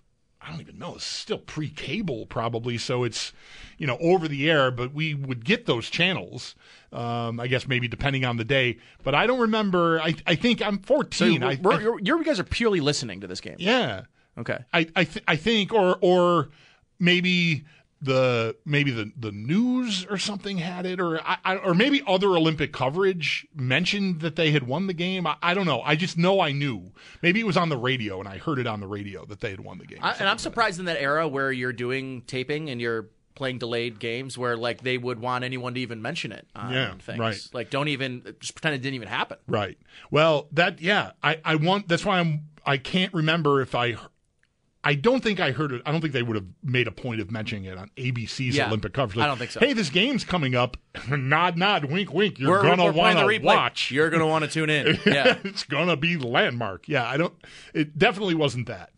I 0.45 0.49
don't 0.51 0.59
even 0.59 0.77
know. 0.77 0.95
It's 0.95 1.05
still 1.05 1.37
pre-cable 1.37 2.25
probably, 2.25 2.77
so 2.77 3.05
it's 3.05 3.31
you 3.77 3.87
know 3.87 3.97
over 4.01 4.27
the 4.27 4.49
air. 4.51 4.71
But 4.71 4.93
we 4.93 5.13
would 5.13 5.45
get 5.45 5.65
those 5.65 5.89
channels. 5.89 6.53
Um, 6.91 7.39
I 7.39 7.47
guess 7.47 7.65
maybe 7.65 7.87
depending 7.87 8.25
on 8.25 8.35
the 8.37 8.43
day. 8.43 8.77
But 9.03 9.15
I 9.15 9.25
don't 9.25 9.39
remember. 9.39 10.01
I 10.01 10.15
I 10.27 10.35
think 10.35 10.61
I'm 10.61 10.79
14. 10.79 11.39
So 11.41 11.47
I- 11.47 11.79
you're, 11.79 11.99
you 12.01 12.23
guys 12.25 12.39
are 12.41 12.43
purely 12.43 12.81
listening 12.81 13.21
to 13.21 13.27
this 13.27 13.39
game. 13.41 13.55
yeah. 13.57 14.01
Okay. 14.37 14.57
I 14.73 14.87
I, 14.95 15.03
th- 15.05 15.23
I 15.27 15.35
think 15.37 15.71
or 15.73 15.97
or 16.01 16.49
maybe 16.99 17.63
the 18.03 18.55
maybe 18.65 18.91
the 18.91 19.11
the 19.17 19.31
news 19.31 20.05
or 20.09 20.17
something 20.17 20.57
had 20.57 20.85
it 20.85 20.99
or 20.99 21.21
I, 21.21 21.37
I 21.45 21.55
or 21.57 21.73
maybe 21.73 22.01
other 22.05 22.27
Olympic 22.29 22.73
coverage 22.73 23.47
mentioned 23.55 24.19
that 24.21 24.35
they 24.35 24.51
had 24.51 24.63
won 24.63 24.87
the 24.87 24.93
game. 24.93 25.25
I, 25.25 25.35
I 25.41 25.53
don't 25.53 25.65
know. 25.65 25.81
I 25.81 25.95
just 25.95 26.17
know 26.17 26.39
I 26.41 26.51
knew. 26.51 26.91
Maybe 27.21 27.39
it 27.39 27.45
was 27.45 27.57
on 27.57 27.69
the 27.69 27.77
radio 27.77 28.19
and 28.19 28.27
I 28.27 28.37
heard 28.37 28.59
it 28.59 28.67
on 28.67 28.79
the 28.81 28.87
radio 28.87 29.25
that 29.25 29.39
they 29.39 29.51
had 29.51 29.61
won 29.61 29.77
the 29.77 29.85
game. 29.85 29.99
And 30.01 30.27
I'm 30.27 30.37
surprised 30.37 30.79
in 30.79 30.85
that 30.85 31.01
era 31.01 31.27
where 31.27 31.51
you're 31.51 31.73
doing 31.73 32.21
taping 32.23 32.69
and 32.69 32.81
you're 32.81 33.07
playing 33.35 33.57
delayed 33.57 33.99
games 33.99 34.37
where 34.37 34.55
like 34.55 34.81
they 34.81 34.97
would 34.97 35.19
want 35.19 35.43
anyone 35.43 35.73
to 35.73 35.79
even 35.79 36.01
mention 36.01 36.31
it 36.31 36.45
on 36.55 36.71
Yeah, 36.71 36.93
things. 36.97 37.19
right. 37.19 37.47
Like 37.53 37.69
don't 37.69 37.87
even 37.87 38.35
just 38.39 38.53
pretend 38.53 38.75
it 38.75 38.79
didn't 38.81 38.95
even 38.95 39.07
happen. 39.07 39.37
Right. 39.47 39.77
Well, 40.11 40.47
that 40.51 40.81
yeah, 40.81 41.11
I 41.23 41.39
I 41.43 41.55
want 41.55 41.87
that's 41.87 42.05
why 42.05 42.19
I'm 42.19 42.49
I 42.65 42.77
can't 42.77 43.13
remember 43.13 43.61
if 43.61 43.73
I 43.75 43.95
I 44.85 44.95
don't 44.95 45.23
think 45.23 45.39
I 45.39 45.51
heard 45.51 45.71
it. 45.71 45.81
I 45.85 45.91
don't 45.91 46.01
think 46.01 46.13
they 46.13 46.23
would 46.23 46.35
have 46.35 46.45
made 46.61 46.87
a 46.87 46.91
point 46.91 47.21
of 47.21 47.31
mentioning 47.31 47.65
it 47.65 47.77
on 47.77 47.89
ABC's 47.95 48.55
Yeah, 48.55 48.67
Olympic 48.67 48.93
coverage. 48.93 49.19
I 49.23 49.27
don't 49.27 49.37
think 49.37 49.51
so. 49.51 49.61
Hey, 49.61 49.71
this 49.73 49.89
game's 49.89 50.25
coming 50.25 50.55
up. 50.55 50.75
nod, 51.09 51.57
nod, 51.57 51.85
wink, 51.85 52.13
wink. 52.13 52.37
You're 52.37 52.51
We're, 52.51 52.63
gonna 52.63 52.91
want 52.91 53.17
to 53.17 53.39
watch. 53.39 53.91
You're 53.91 54.09
gonna 54.09 54.27
want 54.27 54.43
to 54.43 54.51
tune 54.51 54.69
in. 54.69 54.99
Yeah. 55.05 55.37
it's 55.43 55.63
gonna 55.63 55.95
be 55.95 56.17
landmark. 56.17 56.87
Yeah, 56.87 57.07
I 57.07 57.17
don't. 57.17 57.33
It 57.73 57.97
definitely 57.97 58.35
wasn't 58.35 58.67
that. 58.67 58.91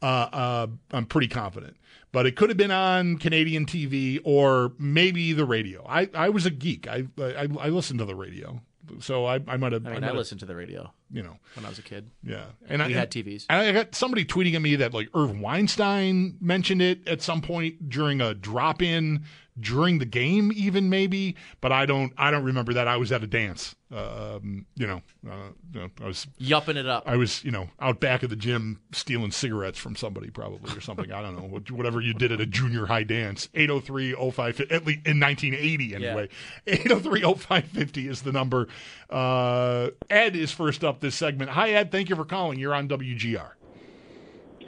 Uh, 0.00 0.06
uh, 0.32 0.66
I'm 0.92 1.06
pretty 1.06 1.28
confident, 1.28 1.76
but 2.12 2.26
it 2.26 2.36
could 2.36 2.48
have 2.48 2.56
been 2.56 2.70
on 2.70 3.18
Canadian 3.18 3.66
TV 3.66 4.20
or 4.24 4.72
maybe 4.78 5.32
the 5.32 5.44
radio. 5.44 5.84
I, 5.88 6.08
I 6.14 6.28
was 6.30 6.46
a 6.46 6.50
geek. 6.50 6.86
I, 6.88 7.06
I 7.18 7.48
I 7.60 7.68
listened 7.68 7.98
to 7.98 8.04
the 8.04 8.14
radio, 8.14 8.60
so 9.00 9.26
I 9.26 9.40
I 9.46 9.56
might 9.56 9.72
have. 9.72 9.86
I 9.86 9.92
mean, 9.92 10.00
might 10.02 10.10
I 10.10 10.12
listened 10.12 10.40
to 10.40 10.46
the 10.46 10.54
radio 10.56 10.92
You 11.10 11.22
know, 11.22 11.36
when 11.54 11.64
I 11.64 11.68
was 11.68 11.78
a 11.78 11.82
kid. 11.82 12.10
yeah. 12.22 12.46
And 12.68 12.82
We 12.82 12.94
I 12.94 12.98
had 12.98 13.10
TVs. 13.10 13.46
And 13.48 13.60
I 13.60 13.72
got 13.72 13.94
somebody 13.94 14.24
tweeting 14.24 14.54
at 14.54 14.62
me 14.62 14.76
that 14.76 14.92
like 14.94 15.08
Irv 15.14 15.38
Weinstein 15.38 16.36
mentioned 16.40 16.82
it 16.82 17.06
at 17.08 17.22
some 17.22 17.40
point 17.40 17.88
during 17.88 18.20
a 18.20 18.34
drop 18.34 18.82
in 18.82 19.24
during 19.60 19.98
the 19.98 20.06
game, 20.06 20.52
even 20.54 20.88
maybe. 20.88 21.36
But 21.60 21.72
I 21.72 21.86
don't. 21.86 22.12
I 22.16 22.30
don't 22.30 22.44
remember 22.44 22.74
that. 22.74 22.88
I 22.88 22.96
was 22.96 23.12
at 23.12 23.22
a 23.22 23.26
dance. 23.26 23.74
Um, 23.90 24.66
you 24.74 24.86
know, 24.86 25.00
uh, 25.26 25.50
you 25.72 25.80
know, 25.80 25.90
I 26.02 26.06
was 26.06 26.26
Yupping 26.38 26.76
it 26.76 26.86
up. 26.86 27.04
I 27.06 27.16
was, 27.16 27.42
you 27.42 27.50
know, 27.50 27.70
out 27.80 28.00
back 28.00 28.22
of 28.22 28.28
the 28.28 28.36
gym 28.36 28.80
stealing 28.92 29.30
cigarettes 29.30 29.78
from 29.78 29.96
somebody 29.96 30.28
probably 30.28 30.76
or 30.76 30.80
something. 30.82 31.10
I 31.10 31.22
don't 31.22 31.36
know. 31.36 31.74
Whatever 31.74 32.02
you 32.02 32.12
did 32.12 32.30
at 32.30 32.40
a 32.40 32.46
junior 32.46 32.84
high 32.84 33.04
dance. 33.04 33.48
803-0550, 33.54 34.72
at 34.72 34.84
least 34.84 35.06
in 35.06 35.18
1980 35.18 35.94
anyway. 35.94 36.28
803-0550 36.66 38.10
is 38.10 38.22
the 38.22 38.32
number. 38.32 38.68
Uh, 39.08 39.88
Ed 40.10 40.36
is 40.36 40.52
first 40.52 40.84
up 40.84 41.00
this 41.00 41.14
segment. 41.14 41.50
Hi, 41.50 41.70
Ed. 41.70 41.90
Thank 41.90 42.10
you 42.10 42.16
for 42.16 42.26
calling. 42.26 42.58
You're 42.58 42.74
on 42.74 42.88
WGR. 42.88 43.52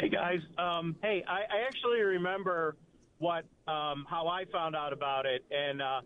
Hey 0.00 0.08
guys, 0.08 0.40
um, 0.56 0.96
hey, 1.02 1.22
I, 1.28 1.40
I 1.40 1.60
actually 1.66 2.00
remember 2.00 2.76
what 3.20 3.44
um, 3.68 4.04
how 4.10 4.26
I 4.26 4.44
found 4.50 4.74
out 4.74 4.92
about 4.92 5.26
it, 5.26 5.44
and 5.50 5.80
uh, 5.80 6.00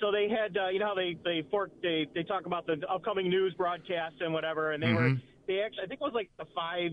so 0.00 0.10
they 0.10 0.28
had 0.28 0.56
uh, 0.56 0.68
you 0.68 0.78
know 0.78 0.88
how 0.88 0.94
they 0.94 1.16
they 1.24 1.46
fork 1.50 1.70
they 1.82 2.06
they 2.14 2.24
talk 2.24 2.46
about 2.46 2.66
the 2.66 2.76
upcoming 2.90 3.30
news 3.30 3.54
broadcast 3.54 4.16
and 4.20 4.32
whatever, 4.34 4.72
and 4.72 4.82
they 4.82 4.92
were 4.92 5.12
they 5.46 5.60
actually 5.60 5.84
I 5.84 5.86
think 5.86 6.00
it 6.00 6.04
was 6.04 6.12
like 6.14 6.30
the 6.38 6.46
five 6.54 6.90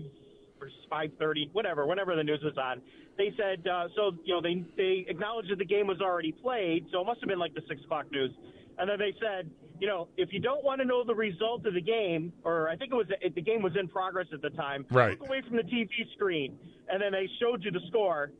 or 0.60 0.68
five 0.88 1.10
thirty 1.18 1.50
whatever 1.52 1.86
whenever 1.86 2.16
the 2.16 2.24
news 2.24 2.40
was 2.42 2.56
on. 2.56 2.80
They 3.18 3.32
said 3.36 3.66
uh, 3.66 3.88
so 3.96 4.12
you 4.24 4.34
know 4.34 4.40
they 4.40 4.64
they 4.76 5.04
acknowledged 5.08 5.50
that 5.50 5.58
the 5.58 5.64
game 5.66 5.88
was 5.88 6.00
already 6.00 6.32
played, 6.32 6.86
so 6.92 7.00
it 7.00 7.04
must 7.04 7.20
have 7.20 7.28
been 7.28 7.40
like 7.40 7.54
the 7.54 7.62
six 7.68 7.82
o'clock 7.84 8.06
news, 8.12 8.30
and 8.78 8.88
then 8.88 8.98
they 8.98 9.14
said. 9.20 9.50
You 9.80 9.86
know, 9.86 10.08
if 10.16 10.32
you 10.32 10.40
don't 10.40 10.64
want 10.64 10.80
to 10.80 10.84
know 10.84 11.04
the 11.04 11.14
result 11.14 11.64
of 11.64 11.72
the 11.72 11.80
game, 11.80 12.32
or 12.42 12.68
I 12.68 12.74
think 12.74 12.90
it 12.90 12.96
was 12.96 13.06
the 13.32 13.40
game 13.40 13.62
was 13.62 13.76
in 13.78 13.86
progress 13.86 14.26
at 14.34 14.42
the 14.42 14.50
time, 14.50 14.84
Right. 14.90 15.10
look 15.20 15.28
away 15.28 15.40
from 15.46 15.56
the 15.56 15.62
TV 15.62 15.88
screen, 16.16 16.58
and 16.88 17.00
then 17.00 17.12
they 17.12 17.28
showed 17.38 17.62
you 17.62 17.70
the 17.70 17.78
score, 17.86 18.32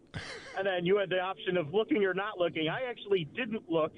and 0.56 0.66
then 0.66 0.84
you 0.84 0.96
had 0.98 1.10
the 1.10 1.20
option 1.20 1.56
of 1.56 1.72
looking 1.72 2.04
or 2.04 2.12
not 2.12 2.38
looking. 2.40 2.68
I 2.68 2.90
actually 2.90 3.28
didn't 3.36 3.70
look. 3.70 3.92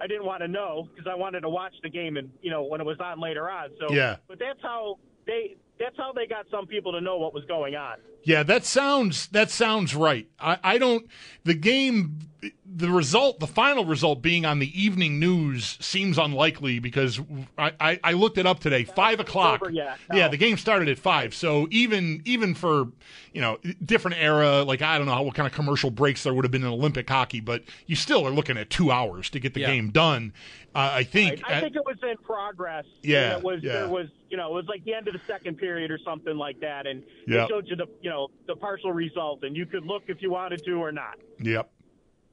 I 0.00 0.08
didn't 0.08 0.24
want 0.24 0.42
to 0.42 0.48
know 0.48 0.88
because 0.92 1.06
I 1.08 1.14
wanted 1.14 1.42
to 1.42 1.48
watch 1.48 1.72
the 1.84 1.88
game, 1.88 2.16
and 2.16 2.32
you 2.42 2.50
know 2.50 2.64
when 2.64 2.80
it 2.80 2.84
was 2.84 2.98
on 2.98 3.20
later 3.20 3.48
on. 3.48 3.70
So, 3.78 3.94
Yeah. 3.94 4.16
But 4.26 4.40
that's 4.40 4.60
how 4.60 4.98
they. 5.24 5.54
That's 5.78 5.96
how 5.96 6.12
they 6.12 6.26
got 6.26 6.46
some 6.50 6.66
people 6.66 6.90
to 6.92 7.00
know 7.00 7.16
what 7.18 7.32
was 7.32 7.44
going 7.44 7.76
on. 7.76 7.98
Yeah, 8.24 8.42
that 8.42 8.64
sounds 8.64 9.28
that 9.28 9.50
sounds 9.50 9.94
right. 9.94 10.26
I, 10.40 10.58
I 10.64 10.78
don't 10.78 11.06
the 11.44 11.54
game 11.54 12.18
the 12.66 12.88
result 12.88 13.38
the 13.38 13.46
final 13.46 13.84
result 13.84 14.20
being 14.20 14.44
on 14.44 14.58
the 14.58 14.80
evening 14.80 15.20
news 15.20 15.78
seems 15.80 16.18
unlikely 16.18 16.80
because 16.80 17.20
I, 17.56 17.72
I, 17.78 18.00
I 18.02 18.12
looked 18.12 18.38
it 18.38 18.46
up 18.46 18.58
today. 18.58 18.84
Five 18.84 19.20
o'clock. 19.20 19.62
over 19.62 19.70
yet, 19.70 19.98
no. 20.10 20.16
Yeah, 20.16 20.28
the 20.28 20.36
game 20.36 20.56
started 20.56 20.88
at 20.88 20.98
five. 20.98 21.34
So 21.34 21.68
even 21.70 22.20
even 22.24 22.54
for 22.54 22.88
you 23.32 23.40
know 23.40 23.58
different 23.84 24.16
era, 24.18 24.62
like 24.64 24.82
I 24.82 24.98
don't 24.98 25.06
know 25.06 25.22
what 25.22 25.34
kind 25.34 25.46
of 25.46 25.52
commercial 25.52 25.90
breaks 25.90 26.24
there 26.24 26.34
would 26.34 26.44
have 26.44 26.50
been 26.50 26.62
in 26.64 26.68
Olympic 26.68 27.08
hockey, 27.08 27.40
but 27.40 27.62
you 27.86 27.94
still 27.94 28.26
are 28.26 28.30
looking 28.30 28.56
at 28.56 28.70
two 28.70 28.90
hours 28.90 29.30
to 29.30 29.38
get 29.40 29.54
the 29.54 29.60
Yeah. 29.60 29.66
game 29.68 29.90
done. 29.90 30.32
Uh, 30.74 30.90
I 30.94 31.04
think. 31.04 31.42
I 31.46 31.60
think 31.60 31.76
it 31.76 31.84
was 31.84 31.98
in 32.02 32.16
progress. 32.24 32.86
Yeah, 33.02 33.36
it 33.36 33.44
was 33.44 33.62
yeah. 33.62 33.72
there 33.72 33.88
was 33.88 34.08
you 34.30 34.36
know 34.36 34.48
it 34.48 34.54
was 34.54 34.66
like 34.66 34.82
the 34.84 34.94
end 34.94 35.06
of 35.06 35.12
the 35.12 35.20
second 35.26 35.58
period 35.58 35.90
or 35.92 35.98
something 36.04 36.36
like 36.36 36.58
that, 36.60 36.86
and 36.88 37.04
Yep. 37.28 37.44
it 37.44 37.48
showed 37.50 37.68
you 37.68 37.76
the 37.76 37.86
you 38.00 38.10
know 38.10 38.28
the 38.48 38.56
partial 38.56 38.92
result, 38.92 39.44
and 39.44 39.56
you 39.56 39.66
could 39.66 39.84
look 39.86 40.04
if 40.08 40.20
you 40.22 40.30
wanted 40.32 40.64
to 40.64 40.72
or 40.82 40.90
not. 40.90 41.18
Yep. 41.40 41.70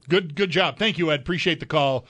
Good 0.09 0.35
good 0.35 0.49
job. 0.49 0.77
Thank 0.77 0.97
you, 0.97 1.11
Ed. 1.11 1.21
Appreciate 1.21 1.59
the 1.59 1.65
call. 1.65 2.05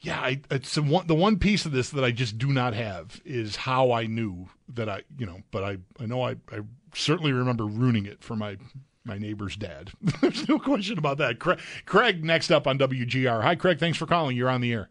yeah, 0.00 0.20
I, 0.20 0.40
it's 0.50 0.74
the 0.74 0.82
one, 0.82 1.06
the 1.06 1.14
one 1.14 1.38
piece 1.38 1.64
of 1.64 1.72
this 1.72 1.90
that 1.90 2.02
I 2.04 2.10
just 2.10 2.38
do 2.38 2.48
not 2.52 2.74
have 2.74 3.20
is 3.24 3.54
how 3.56 3.92
I 3.92 4.06
knew 4.06 4.48
that 4.74 4.88
I, 4.88 5.02
you 5.16 5.26
know, 5.26 5.42
but 5.50 5.62
I, 5.62 5.76
I 6.00 6.06
know 6.06 6.22
I, 6.22 6.32
I 6.50 6.60
certainly 6.94 7.32
remember 7.32 7.64
ruining 7.66 8.06
it 8.06 8.22
for 8.24 8.34
my 8.34 8.56
my 9.04 9.18
neighbor's 9.18 9.56
dad. 9.56 9.90
There's 10.20 10.48
no 10.48 10.58
question 10.58 10.98
about 10.98 11.18
that. 11.18 11.38
Craig, 11.38 11.60
Craig, 11.86 12.24
next 12.24 12.50
up 12.50 12.66
on 12.66 12.78
WGR. 12.78 13.42
Hi, 13.42 13.54
Craig. 13.54 13.78
Thanks 13.78 13.98
for 13.98 14.06
calling. 14.06 14.36
You're 14.36 14.48
on 14.48 14.60
the 14.60 14.72
air. 14.72 14.88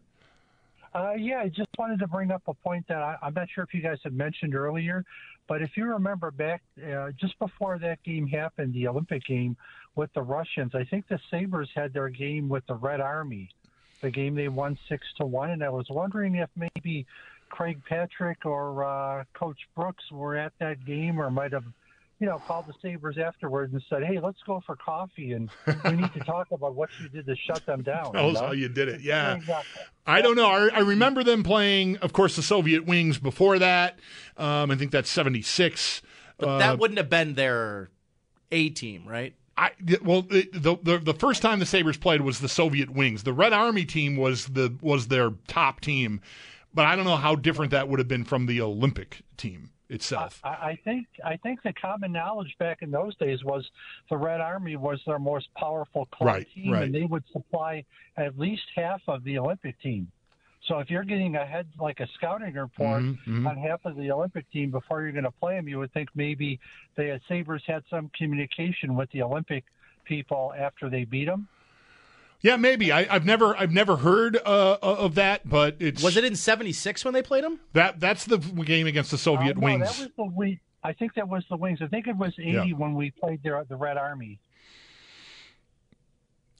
Uh, 0.94 1.12
yeah, 1.12 1.38
I 1.40 1.48
just 1.48 1.70
wanted 1.78 1.98
to 2.00 2.06
bring 2.06 2.30
up 2.30 2.42
a 2.46 2.52
point 2.52 2.86
that 2.88 2.98
I, 2.98 3.16
I'm 3.22 3.32
not 3.32 3.48
sure 3.54 3.64
if 3.64 3.72
you 3.72 3.80
guys 3.80 3.96
had 4.04 4.12
mentioned 4.12 4.54
earlier, 4.54 5.04
but 5.48 5.62
if 5.62 5.76
you 5.76 5.84
remember 5.86 6.30
back 6.30 6.62
uh, 6.78 7.10
just 7.20 7.38
before 7.38 7.78
that 7.78 8.02
game 8.04 8.26
happened, 8.26 8.74
the 8.74 8.88
Olympic 8.88 9.24
game 9.24 9.56
with 9.94 10.12
the 10.14 10.22
Russians, 10.22 10.74
I 10.74 10.84
think 10.84 11.08
the 11.08 11.18
Sabres 11.30 11.68
had 11.74 11.92
their 11.92 12.08
game 12.08 12.48
with 12.48 12.66
the 12.66 12.74
Red 12.74 13.00
Army, 13.00 13.50
the 14.00 14.10
game 14.10 14.34
they 14.34 14.48
won 14.48 14.78
six 14.88 15.06
to 15.18 15.26
one, 15.26 15.50
and 15.50 15.62
I 15.62 15.68
was 15.68 15.86
wondering 15.90 16.36
if 16.36 16.48
maybe 16.56 17.06
Craig 17.48 17.80
Patrick 17.88 18.46
or 18.46 18.84
uh, 18.84 19.24
Coach 19.34 19.58
Brooks 19.76 20.04
were 20.10 20.36
at 20.36 20.52
that 20.58 20.84
game 20.86 21.20
or 21.20 21.30
might 21.30 21.52
have 21.52 21.64
you 22.22 22.28
know, 22.28 22.38
called 22.38 22.66
the 22.68 22.74
Sabres 22.80 23.18
afterwards 23.18 23.72
and 23.72 23.82
said, 23.90 24.04
"Hey, 24.04 24.20
let's 24.20 24.38
go 24.46 24.62
for 24.64 24.76
coffee, 24.76 25.32
and 25.32 25.50
we 25.84 25.90
need 25.90 26.12
to 26.12 26.20
talk 26.24 26.52
about 26.52 26.76
what 26.76 26.88
you 27.02 27.08
did 27.08 27.26
to 27.26 27.34
shut 27.34 27.66
them 27.66 27.82
down." 27.82 28.12
that 28.12 28.22
was 28.22 28.38
how 28.38 28.52
you 28.52 28.68
did 28.68 28.88
it. 28.88 29.00
Yeah, 29.00 29.40
I 30.06 30.22
don't 30.22 30.36
know. 30.36 30.46
I, 30.46 30.68
I, 30.68 30.78
remember 30.78 31.24
them 31.24 31.42
playing, 31.42 31.96
of 31.96 32.12
course, 32.12 32.36
the 32.36 32.42
Soviet 32.42 32.86
Wings 32.86 33.18
before 33.18 33.58
that. 33.58 33.98
Um, 34.36 34.70
I 34.70 34.76
think 34.76 34.92
that's 34.92 35.10
'76. 35.10 36.00
But 36.38 36.48
uh, 36.48 36.58
that 36.58 36.78
wouldn't 36.78 36.98
have 36.98 37.10
been 37.10 37.34
their 37.34 37.90
A 38.52 38.70
team, 38.70 39.02
right? 39.04 39.34
I 39.56 39.72
well, 40.04 40.22
the, 40.22 40.48
the 40.52 41.00
the 41.02 41.14
first 41.14 41.42
time 41.42 41.58
the 41.58 41.66
Sabres 41.66 41.96
played 41.96 42.20
was 42.20 42.38
the 42.38 42.48
Soviet 42.48 42.90
Wings. 42.90 43.24
The 43.24 43.32
Red 43.32 43.52
Army 43.52 43.84
team 43.84 44.14
was 44.14 44.46
the 44.46 44.72
was 44.80 45.08
their 45.08 45.32
top 45.48 45.80
team, 45.80 46.20
but 46.72 46.84
I 46.84 46.94
don't 46.94 47.04
know 47.04 47.16
how 47.16 47.34
different 47.34 47.72
that 47.72 47.88
would 47.88 47.98
have 47.98 48.06
been 48.06 48.24
from 48.24 48.46
the 48.46 48.60
Olympic 48.60 49.22
team 49.36 49.70
itself. 49.92 50.40
I, 50.42 50.48
I, 50.48 50.78
think 50.84 51.06
I 51.24 51.36
think 51.36 51.62
the 51.62 51.72
common 51.72 52.12
knowledge 52.12 52.54
back 52.58 52.82
in 52.82 52.90
those 52.90 53.16
days 53.16 53.44
was 53.44 53.68
the 54.10 54.16
Red 54.16 54.40
Army 54.40 54.76
was 54.76 55.00
their 55.06 55.18
most 55.18 55.48
powerful 55.54 56.06
club 56.06 56.26
right, 56.26 56.46
team, 56.54 56.72
right. 56.72 56.84
and 56.84 56.94
they 56.94 57.02
would 57.04 57.24
supply 57.32 57.84
at 58.16 58.38
least 58.38 58.62
half 58.74 59.00
of 59.08 59.22
the 59.24 59.38
Olympic 59.38 59.80
team. 59.80 60.10
So 60.68 60.78
if 60.78 60.90
you're 60.90 61.04
getting 61.04 61.34
ahead 61.34 61.66
like 61.78 62.00
a 62.00 62.06
scouting 62.14 62.54
report 62.54 63.02
mm-hmm, 63.02 63.30
mm-hmm. 63.30 63.46
on 63.46 63.56
half 63.56 63.84
of 63.84 63.96
the 63.96 64.10
Olympic 64.12 64.50
team 64.52 64.70
before 64.70 65.02
you're 65.02 65.12
going 65.12 65.24
to 65.24 65.32
play 65.32 65.56
them, 65.56 65.68
you 65.68 65.78
would 65.78 65.92
think 65.92 66.08
maybe 66.14 66.60
the 66.96 67.20
Sabres 67.28 67.62
had 67.66 67.82
some 67.90 68.10
communication 68.16 68.94
with 68.94 69.10
the 69.10 69.22
Olympic 69.22 69.64
people 70.04 70.54
after 70.56 70.88
they 70.88 71.04
beat 71.04 71.26
them. 71.26 71.48
Yeah, 72.42 72.56
maybe. 72.56 72.90
I, 72.90 73.04
have 73.04 73.24
never, 73.24 73.56
I've 73.56 73.72
never 73.72 73.96
heard 73.96 74.36
uh, 74.36 74.76
of 74.82 75.14
that, 75.14 75.48
but 75.48 75.76
it's 75.78 76.02
was 76.02 76.16
it 76.16 76.24
in 76.24 76.34
'76 76.34 77.04
when 77.04 77.14
they 77.14 77.22
played 77.22 77.44
them? 77.44 77.60
That 77.72 78.00
that's 78.00 78.24
the 78.24 78.38
game 78.38 78.86
against 78.86 79.12
the 79.12 79.18
Soviet 79.18 79.56
uh, 79.56 79.60
no, 79.60 79.64
Wings. 79.64 79.98
That 79.98 79.98
was 79.98 80.08
the 80.16 80.24
we. 80.36 80.60
I 80.82 80.92
think 80.92 81.14
that 81.14 81.28
was 81.28 81.44
the 81.48 81.56
Wings. 81.56 81.78
I 81.80 81.86
think 81.86 82.08
it 82.08 82.16
was 82.16 82.34
'80 82.38 82.50
yeah. 82.50 82.64
when 82.74 82.94
we 82.94 83.12
played 83.12 83.42
their, 83.44 83.64
the 83.64 83.76
Red 83.76 83.96
Army. 83.96 84.40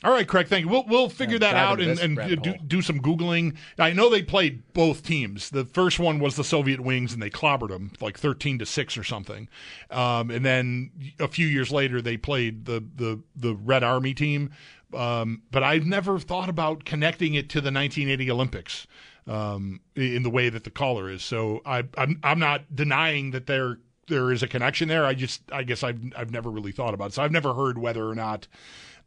All 0.04 0.10
right, 0.10 0.26
Craig. 0.26 0.48
Thank 0.48 0.64
you. 0.64 0.70
We'll 0.70 0.84
we'll 0.86 1.08
figure 1.08 1.38
that 1.38 1.54
out 1.54 1.80
and, 1.80 1.98
and 1.98 2.42
do, 2.42 2.54
do 2.66 2.82
some 2.82 3.00
googling. 3.00 3.56
I 3.78 3.92
know 3.92 4.10
they 4.10 4.22
played 4.22 4.62
both 4.72 5.04
teams. 5.04 5.50
The 5.50 5.64
first 5.64 6.00
one 6.00 6.18
was 6.18 6.34
the 6.36 6.44
Soviet 6.44 6.80
Wings, 6.80 7.12
and 7.12 7.22
they 7.22 7.30
clobbered 7.30 7.68
them 7.68 7.92
like 8.00 8.18
thirteen 8.18 8.58
to 8.58 8.66
six 8.66 8.98
or 8.98 9.04
something. 9.04 9.48
Um, 9.90 10.30
and 10.30 10.44
then 10.44 10.90
a 11.20 11.28
few 11.28 11.46
years 11.46 11.70
later, 11.70 12.02
they 12.02 12.16
played 12.16 12.64
the 12.64 12.84
the 12.96 13.20
the 13.36 13.54
Red 13.54 13.84
Army 13.84 14.12
team, 14.12 14.50
um, 14.94 15.42
but 15.50 15.62
I've 15.62 15.86
never 15.86 16.18
thought 16.18 16.48
about 16.48 16.84
connecting 16.84 17.34
it 17.34 17.48
to 17.50 17.60
the 17.60 17.72
1980 17.72 18.30
Olympics 18.30 18.86
um, 19.26 19.80
in 19.94 20.22
the 20.22 20.30
way 20.30 20.48
that 20.48 20.64
the 20.64 20.70
caller 20.70 21.08
is. 21.10 21.22
So 21.22 21.62
I, 21.64 21.84
I'm 21.96 22.18
I'm 22.22 22.38
not 22.38 22.74
denying 22.74 23.30
that 23.32 23.46
there 23.46 23.78
there 24.08 24.32
is 24.32 24.42
a 24.42 24.48
connection 24.48 24.88
there. 24.88 25.04
I 25.04 25.14
just 25.14 25.42
I 25.52 25.62
guess 25.62 25.82
I've 25.82 26.00
I've 26.16 26.30
never 26.30 26.50
really 26.50 26.72
thought 26.72 26.94
about 26.94 27.08
it. 27.08 27.14
So 27.14 27.22
I've 27.22 27.32
never 27.32 27.54
heard 27.54 27.78
whether 27.78 28.08
or 28.08 28.14
not. 28.14 28.46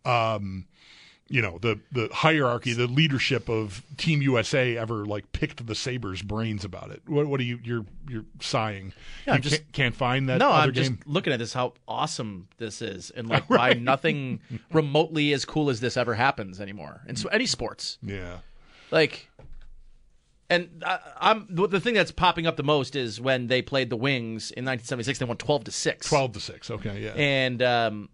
Um, 0.05 0.65
you 1.27 1.41
know 1.41 1.57
the 1.59 1.79
the 1.91 2.09
hierarchy, 2.13 2.73
the 2.73 2.87
leadership 2.87 3.49
of 3.49 3.81
Team 3.97 4.21
USA 4.21 4.77
ever 4.77 5.05
like 5.05 5.31
picked 5.31 5.65
the 5.65 5.73
Sabres' 5.73 6.21
brains 6.21 6.63
about 6.63 6.91
it. 6.91 7.01
What, 7.07 7.25
what 7.25 7.39
are 7.39 7.43
you 7.43 7.59
you're 7.63 7.85
you're 8.07 8.25
sighing? 8.39 8.93
Yeah, 9.25 9.35
you 9.35 9.41
just 9.41 9.55
can't, 9.55 9.71
can't, 9.71 9.95
find 9.95 10.29
that. 10.29 10.37
No, 10.37 10.51
I'm 10.51 10.71
just 10.71 10.91
game? 10.91 10.99
looking 11.07 11.33
at 11.33 11.39
this 11.39 11.53
how 11.53 11.73
awesome 11.87 12.47
this 12.57 12.81
is, 12.81 13.09
and 13.09 13.27
like 13.27 13.49
right. 13.49 13.75
why 13.75 13.81
nothing 13.81 14.39
remotely 14.71 15.33
as 15.33 15.45
cool 15.45 15.69
as 15.71 15.79
this 15.79 15.97
ever 15.97 16.13
happens 16.13 16.61
anymore 16.61 17.01
And 17.07 17.17
so, 17.17 17.27
any 17.29 17.45
sports. 17.45 17.97
Yeah, 18.01 18.39
like. 18.91 19.29
And 20.47 20.83
I, 20.85 20.99
I'm 21.19 21.47
the 21.49 21.79
thing 21.79 21.95
that's 21.95 22.11
popping 22.11 22.45
up 22.45 22.55
the 22.55 22.61
most 22.61 22.95
is 22.95 23.19
when 23.19 23.47
they 23.47 23.63
played 23.63 23.89
the 23.89 23.95
Wings 23.95 24.51
in 24.51 24.63
1976. 24.63 25.17
They 25.17 25.25
won 25.25 25.37
12 25.37 25.63
to 25.63 25.71
six. 25.71 26.07
12 26.07 26.33
to 26.33 26.39
six. 26.39 26.69
Okay, 26.69 27.01
yeah. 27.01 27.13
And 27.15 27.63
um, 27.63 28.09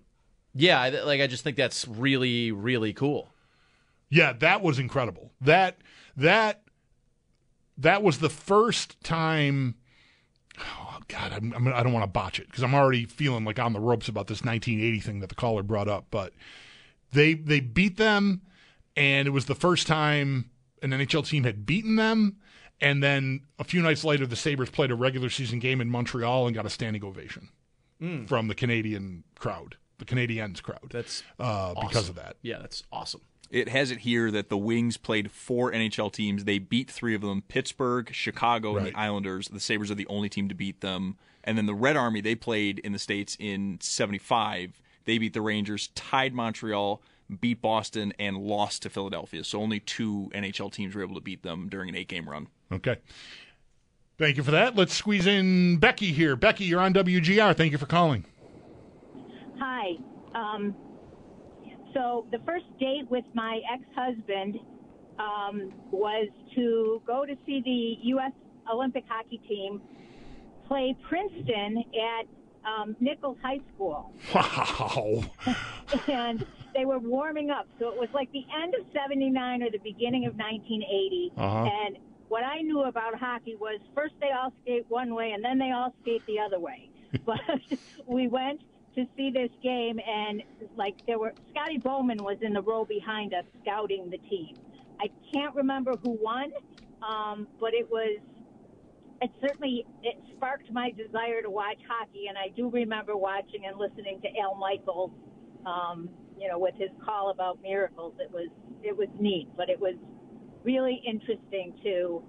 yeah, 0.54 1.02
like 1.04 1.22
I 1.22 1.28
just 1.28 1.44
think 1.44 1.58
that's 1.58 1.88
really 1.88 2.52
really 2.52 2.94
cool. 2.94 3.30
Yeah, 4.10 4.34
that 4.34 4.62
was 4.62 4.80
incredible. 4.80 5.32
That 5.40 5.78
that 6.18 6.64
that 7.78 8.04
was 8.04 8.20
the 8.20 8.30
first 8.30 9.02
time. 9.04 9.76
Oh 10.60 11.00
God, 11.08 11.32
I'm, 11.32 11.54
I'm, 11.54 11.68
I 11.70 11.80
do 11.80 11.86
not 11.86 11.94
want 11.94 12.04
to 12.04 12.08
botch 12.08 12.40
it 12.40 12.48
because 12.48 12.64
I'm 12.64 12.76
already 12.76 13.06
feeling 13.06 13.46
like 13.46 13.60
on 13.60 13.74
the 13.74 13.80
ropes 13.80 14.10
about 14.10 14.28
this 14.28 14.44
1980 14.44 15.00
thing 15.00 15.20
that 15.22 15.30
the 15.30 15.36
caller 15.36 15.64
brought 15.64 15.88
up. 15.88 16.08
But 16.12 16.34
they 17.14 17.34
they 17.34 17.62
beat 17.62 17.98
them, 17.98 18.42
and 18.96 19.28
it 19.28 19.32
was 19.32 19.46
the 19.46 19.56
first 19.56 19.88
time 19.88 20.52
an 20.82 20.92
NHL 20.92 21.26
team 21.26 21.44
had 21.44 21.66
beaten 21.66 21.96
them. 21.96 22.38
And 22.84 23.04
then 23.04 23.42
a 23.60 23.64
few 23.64 23.82
nights 23.82 24.04
later, 24.04 24.26
the 24.26 24.36
Sabres 24.36 24.72
played 24.72 24.90
a 24.90 24.96
regular 24.96 25.30
season 25.30 25.60
game 25.60 25.82
in 25.82 25.90
Montreal 25.90 26.48
and 26.48 26.56
got 26.56 26.66
a 26.66 26.70
standing 26.70 27.04
ovation 27.04 27.50
mm. 28.02 28.28
from 28.28 28.48
the 28.48 28.56
Canadian 28.56 29.24
crowd 29.38 29.78
the 30.02 30.16
Canadiens 30.16 30.62
crowd. 30.62 30.90
That's 30.90 31.24
uh, 31.40 31.44
awesome. 31.44 31.88
because 31.88 32.10
of 32.10 32.16
that. 32.16 32.36
Yeah, 32.42 32.58
that's 32.60 32.84
awesome. 32.92 33.22
It 33.52 33.70
has 33.70 33.92
it 33.92 34.00
here 34.00 34.32
that 34.32 34.50
the 34.50 34.58
Wings 34.58 34.98
played 34.98 35.30
four 35.30 35.72
NHL 35.72 36.12
teams. 36.12 36.46
They 36.46 36.58
beat 36.58 36.90
three 36.90 37.14
of 37.14 37.22
them: 37.22 37.44
Pittsburgh, 37.48 38.10
Chicago, 38.12 38.74
right. 38.74 38.78
and 38.80 38.88
the 38.88 39.00
Islanders. 39.00 39.48
The 39.48 39.60
Sabres 39.60 39.92
are 39.92 39.96
the 39.96 40.08
only 40.08 40.28
team 40.28 40.50
to 40.50 40.56
beat 40.56 40.82
them. 40.82 41.18
And 41.44 41.58
then 41.58 41.68
the 41.68 41.74
Red 41.76 41.96
Army 41.96 42.22
they 42.22 42.36
played 42.36 42.80
in 42.80 42.94
the 42.94 43.00
states 43.00 43.38
in 43.40 43.78
'75. 43.80 44.82
They 45.06 45.18
beat 45.18 45.34
the 45.34 45.42
Rangers, 45.42 45.90
tied 45.96 46.34
Montreal, 46.34 47.02
beat 47.40 47.62
Boston, 47.62 48.14
and 48.18 48.38
lost 48.38 48.82
to 48.84 48.90
Philadelphia. 48.90 49.44
So 49.44 49.62
only 49.62 49.80
two 49.80 50.32
NHL 50.34 50.72
teams 50.72 50.96
were 50.96 51.04
able 51.04 51.16
to 51.16 51.22
beat 51.22 51.44
them 51.44 51.70
during 51.70 51.90
an 51.90 51.96
eight-game 51.96 52.30
run. 52.30 52.48
Okay. 52.72 52.98
Thank 54.18 54.38
you 54.38 54.44
for 54.44 54.52
that. 54.52 54.76
Let's 54.76 54.94
squeeze 54.94 55.26
in 55.26 55.78
Becky 55.78 56.12
here. 56.12 56.36
Becky, 56.36 56.66
you're 56.66 56.80
on 56.80 56.94
WGR. 56.94 57.58
Thank 57.58 57.72
you 57.72 57.80
for 57.80 57.88
calling. 57.88 58.26
Hi. 59.82 59.96
Um, 60.36 60.76
so 61.94 62.28
the 62.32 62.40
first 62.46 62.66
date 62.80 63.10
with 63.10 63.26
my 63.34 63.62
ex-husband 63.74 64.60
um, 65.18 65.74
was 65.92 66.30
to 66.56 67.02
go 67.08 67.26
to 67.26 67.36
see 67.46 67.62
the 67.64 68.08
U.S. 68.10 68.32
Olympic 68.72 69.04
hockey 69.08 69.42
team 69.48 69.82
play 70.68 70.96
Princeton 71.10 71.84
at 71.96 72.28
um, 72.70 72.96
Nichols 73.00 73.38
High 73.42 73.60
School. 73.74 74.14
Wow. 74.36 75.24
and 76.08 76.46
they 76.76 76.86
were 76.86 77.00
warming 77.00 77.50
up. 77.50 77.68
So 77.80 77.90
it 77.90 78.00
was 78.00 78.10
like 78.14 78.32
the 78.32 78.46
end 78.64 78.76
of 78.76 78.86
79 78.94 79.64
or 79.64 79.72
the 79.72 79.80
beginning 79.80 80.28
of 80.28 80.36
1980. 80.36 81.32
Uh-huh. 81.38 81.70
And 81.86 81.98
what 82.30 82.44
I 82.44 82.62
knew 82.62 82.84
about 82.84 83.18
hockey 83.20 83.56
was 83.60 83.80
first 83.96 84.14
they 84.22 84.30
all 84.32 84.54
skate 84.62 84.86
one 84.90 85.16
way 85.16 85.32
and 85.32 85.44
then 85.44 85.58
they 85.58 85.72
all 85.72 85.94
skate 86.02 86.26
the 86.28 86.40
other 86.40 86.60
way. 86.60 86.90
but 87.26 87.42
we 88.08 88.28
went 88.30 88.62
to 88.96 89.06
see 89.16 89.32
this 89.32 89.50
game, 89.64 90.00
and 90.06 90.44
like 90.76 90.96
there 91.08 91.20
were 91.20 91.34
Scotty 91.52 91.78
Bowman 91.78 92.24
was 92.24 92.38
in 92.42 92.54
the 92.54 92.62
row 92.62 92.86
behind 92.86 93.34
us 93.34 93.46
scouting 93.62 94.10
the 94.10 94.18
team. 94.30 94.56
I 95.00 95.08
can't 95.34 95.56
remember 95.56 95.96
who 96.04 96.18
won, 96.22 96.52
um, 97.02 97.48
but 97.60 97.74
it 97.74 97.90
was 97.90 98.20
it 99.22 99.32
certainly 99.40 99.86
it 100.04 100.18
sparked 100.36 100.72
my 100.72 100.92
desire 100.92 101.42
to 101.42 101.50
watch 101.50 101.78
hockey, 101.88 102.26
and 102.28 102.38
I 102.38 102.50
do 102.56 102.70
remember 102.70 103.16
watching 103.16 103.66
and 103.66 103.78
listening 103.78 104.20
to 104.22 104.28
Al 104.40 104.56
Michaels, 104.56 105.12
um, 105.66 106.10
you 106.38 106.48
know, 106.50 106.60
with 106.60 106.76
his 106.76 106.90
call 107.06 107.30
about 107.30 107.62
miracles. 107.62 108.14
It 108.20 108.32
was 108.32 108.50
it 108.84 108.98
was 108.98 109.08
neat, 109.20 109.48
but 109.56 109.70
it 109.70 109.80
was 109.80 109.96
really 110.64 111.02
interesting 111.06 111.74
to 111.84 112.24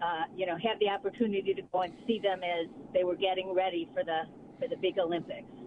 uh, 0.00 0.22
you 0.36 0.46
know 0.46 0.56
have 0.56 0.78
the 0.80 0.88
opportunity 0.88 1.54
to 1.54 1.62
go 1.72 1.82
and 1.82 1.92
see 2.06 2.20
them 2.22 2.40
as 2.42 2.68
they 2.94 3.04
were 3.04 3.16
getting 3.16 3.52
ready 3.52 3.88
for 3.92 4.04
the 4.04 4.22
for 4.58 4.68
the 4.68 4.76
big 4.76 4.98
Olympics. 4.98 5.57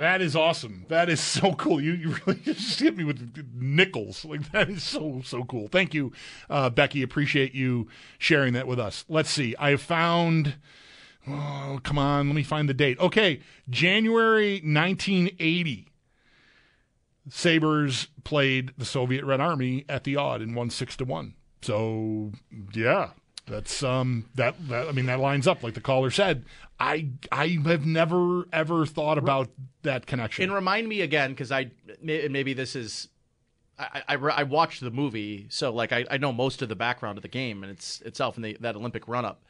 That 0.00 0.22
is 0.22 0.34
awesome. 0.34 0.86
That 0.88 1.10
is 1.10 1.20
so 1.20 1.52
cool. 1.52 1.78
You 1.78 1.92
you 1.92 2.16
really 2.24 2.40
just 2.44 2.80
hit 2.80 2.96
me 2.96 3.04
with 3.04 3.44
Nichols. 3.54 4.24
Like 4.24 4.50
that 4.50 4.70
is 4.70 4.82
so 4.82 5.20
so 5.22 5.44
cool. 5.44 5.68
Thank 5.68 5.92
you, 5.92 6.10
uh, 6.48 6.70
Becky. 6.70 7.02
Appreciate 7.02 7.54
you 7.54 7.86
sharing 8.18 8.54
that 8.54 8.66
with 8.66 8.80
us. 8.80 9.04
Let's 9.10 9.28
see. 9.28 9.54
I 9.58 9.76
found. 9.76 10.54
Oh, 11.28 11.80
come 11.82 11.98
on. 11.98 12.28
Let 12.28 12.34
me 12.34 12.42
find 12.42 12.66
the 12.66 12.72
date. 12.72 12.98
Okay, 12.98 13.40
January 13.68 14.62
1980. 14.64 15.88
Sabres 17.28 18.08
played 18.24 18.72
the 18.78 18.86
Soviet 18.86 19.22
Red 19.22 19.42
Army 19.42 19.84
at 19.86 20.04
the 20.04 20.16
Aud 20.16 20.40
and 20.40 20.56
won 20.56 20.70
six 20.70 20.96
to 20.96 21.04
one. 21.04 21.34
So 21.60 22.32
yeah, 22.72 23.10
that's 23.50 23.82
um 23.82 24.26
that, 24.36 24.54
that 24.68 24.88
I 24.88 24.92
mean 24.92 25.06
that 25.06 25.20
lines 25.20 25.46
up 25.46 25.62
like 25.62 25.74
the 25.74 25.80
caller 25.80 26.10
said. 26.10 26.44
I 26.78 27.08
I 27.30 27.58
have 27.66 27.84
never 27.84 28.46
ever 28.52 28.86
thought 28.86 29.18
about 29.18 29.50
that 29.82 30.06
connection. 30.06 30.44
And 30.44 30.52
remind 30.52 30.88
me 30.88 31.02
again, 31.02 31.30
because 31.30 31.52
I 31.52 31.70
maybe 32.02 32.54
this 32.54 32.74
is. 32.74 33.08
I, 33.78 34.02
I, 34.10 34.14
I 34.16 34.42
watched 34.42 34.82
the 34.82 34.90
movie, 34.90 35.46
so 35.48 35.72
like 35.72 35.90
I, 35.90 36.04
I 36.10 36.18
know 36.18 36.32
most 36.32 36.60
of 36.60 36.68
the 36.68 36.76
background 36.76 37.16
of 37.16 37.22
the 37.22 37.28
game 37.28 37.62
and 37.62 37.72
it's 37.72 38.02
itself 38.02 38.36
and 38.36 38.44
the, 38.44 38.58
that 38.60 38.76
Olympic 38.76 39.08
run 39.08 39.24
up. 39.24 39.42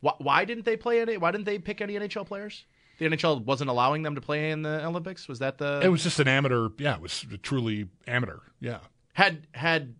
Why, 0.00 0.12
why 0.18 0.44
didn't 0.44 0.66
they 0.66 0.76
play 0.76 1.00
any? 1.00 1.16
Why 1.16 1.30
didn't 1.30 1.46
they 1.46 1.58
pick 1.58 1.80
any 1.80 1.94
NHL 1.94 2.26
players? 2.26 2.64
The 2.98 3.06
NHL 3.06 3.42
wasn't 3.46 3.70
allowing 3.70 4.02
them 4.02 4.14
to 4.14 4.20
play 4.20 4.50
in 4.50 4.60
the 4.60 4.84
Olympics. 4.84 5.28
Was 5.28 5.38
that 5.38 5.56
the? 5.56 5.80
it 5.82 5.88
was 5.88 6.02
just 6.02 6.20
an 6.20 6.28
amateur. 6.28 6.68
Yeah, 6.76 6.96
it 6.96 7.00
was 7.00 7.24
truly 7.42 7.88
amateur. 8.06 8.40
Yeah. 8.60 8.80
had 9.14 9.46
had 9.52 9.94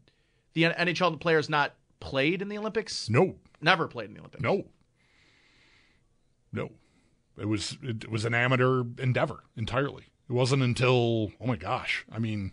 the 0.53 0.65
NHL 0.65 1.19
players 1.19 1.49
not 1.49 1.75
played 2.01 2.43
in 2.43 2.49
the 2.49 2.59
Olympics? 2.59 3.09
No. 3.09 3.37
Never 3.61 3.87
played 3.89 4.09
in 4.09 4.15
the 4.15 4.21
Olympics. 4.21 4.43
No. 4.43 4.65
No. 6.53 6.71
It 7.39 7.47
was 7.47 7.79
it 7.83 8.11
was 8.11 8.25
an 8.25 8.35
amateur 8.35 8.83
endeavor 8.99 9.45
entirely. 9.57 10.05
It 10.29 10.33
wasn't 10.33 10.63
until 10.63 11.33
oh 11.41 11.47
my 11.47 11.57
gosh. 11.57 12.05
I 12.13 12.19
mean, 12.19 12.53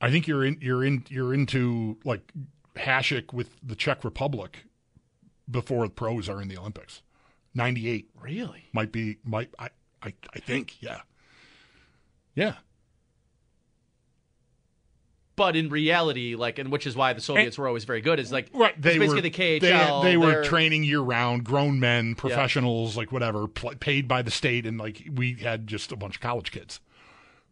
I 0.00 0.10
think 0.10 0.28
you're 0.28 0.44
in 0.44 0.58
you're 0.60 0.84
in 0.84 1.04
you're 1.08 1.34
into 1.34 1.98
like 2.04 2.32
Hasek 2.76 3.32
with 3.32 3.56
the 3.62 3.74
Czech 3.74 4.04
Republic 4.04 4.64
before 5.50 5.86
the 5.86 5.92
pros 5.94 6.28
are 6.28 6.40
in 6.40 6.48
the 6.48 6.56
Olympics. 6.58 7.02
98 7.54 8.10
Really? 8.20 8.68
might 8.72 8.92
be 8.92 9.18
might 9.24 9.52
I 9.58 9.70
I, 10.02 10.14
I 10.34 10.38
think, 10.38 10.80
yeah. 10.80 11.00
Yeah. 12.34 12.54
But 15.40 15.56
in 15.56 15.70
reality, 15.70 16.34
like, 16.34 16.58
and 16.58 16.70
which 16.70 16.86
is 16.86 16.94
why 16.94 17.14
the 17.14 17.22
Soviets 17.22 17.56
were 17.56 17.66
always 17.66 17.84
very 17.84 18.02
good, 18.02 18.20
is 18.20 18.30
like 18.30 18.50
Right, 18.52 18.74
they 18.78 18.98
basically 18.98 19.14
were 19.16 19.20
the 19.22 19.30
KHL. 19.30 20.02
They, 20.02 20.10
they 20.10 20.16
were 20.18 20.44
training 20.44 20.84
year 20.84 21.00
round, 21.00 21.44
grown 21.44 21.80
men, 21.80 22.14
professionals, 22.14 22.94
like 22.94 23.10
whatever, 23.10 23.48
pl- 23.48 23.72
paid 23.80 24.06
by 24.06 24.20
the 24.20 24.30
state, 24.30 24.66
and 24.66 24.76
like 24.76 25.08
we 25.10 25.32
had 25.36 25.66
just 25.66 25.92
a 25.92 25.96
bunch 25.96 26.16
of 26.16 26.20
college 26.20 26.50
kids. 26.50 26.78